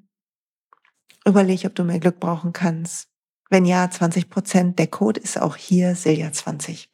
Überleg, 1.26 1.66
ob 1.66 1.76
du 1.76 1.84
mehr 1.84 2.00
Glück 2.00 2.22
brauchen 2.22 2.54
kannst. 2.54 3.10
Wenn 3.50 3.66
ja, 3.66 3.92
20 3.92 4.30
Prozent. 4.30 4.80
Der 4.80 4.88
Code 4.88 5.20
ist 5.20 5.38
auch 5.38 5.58
hier, 5.58 5.94
Silja 5.94 6.32
20. 6.32 6.90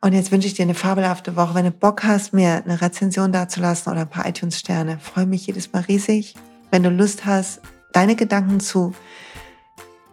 Und 0.00 0.14
jetzt 0.14 0.32
wünsche 0.32 0.48
ich 0.48 0.54
dir 0.54 0.62
eine 0.62 0.74
fabelhafte 0.74 1.36
Woche. 1.36 1.56
Wenn 1.56 1.66
du 1.66 1.72
Bock 1.72 2.04
hast, 2.04 2.32
mir 2.32 2.64
eine 2.64 2.80
Rezension 2.80 3.32
dazulassen 3.32 3.92
oder 3.92 4.00
ein 4.00 4.10
paar 4.10 4.26
iTunes-Sterne, 4.26 4.98
freue 4.98 5.26
mich 5.26 5.46
jedes 5.46 5.74
Mal 5.74 5.82
riesig. 5.82 6.36
Wenn 6.70 6.82
du 6.82 6.88
Lust 6.88 7.26
hast, 7.26 7.60
deine 7.92 8.16
Gedanken 8.16 8.60
zu 8.60 8.94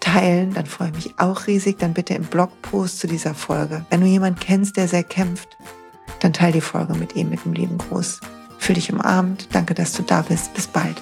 teilen, 0.02 0.54
dann 0.54 0.66
freue 0.66 0.90
ich 0.90 0.94
mich 0.96 1.14
auch 1.20 1.48
riesig. 1.48 1.78
Dann 1.80 1.94
bitte 1.94 2.14
im 2.14 2.24
Blogpost 2.24 3.00
zu 3.00 3.08
dieser 3.08 3.34
Folge. 3.34 3.86
Wenn 3.90 4.02
du 4.02 4.08
jemanden 4.08 4.40
kennst, 4.40 4.76
der 4.76 4.90
sehr 4.90 5.04
kämpft, 5.04 5.58
dann 6.20 6.34
teile 6.34 6.54
die 6.54 6.62
Folge 6.62 6.94
mit 6.94 7.16
ihm 7.16 7.30
mit 7.30 7.46
einem 7.46 7.54
lieben 7.54 7.78
Gruß. 7.78 8.20
Fühl 8.60 8.76
dich 8.76 8.92
umarmt. 8.92 9.48
Danke, 9.54 9.74
dass 9.74 9.94
du 9.94 10.04
da 10.04 10.22
bist. 10.22 10.54
Bis 10.54 10.68
bald. 10.68 11.02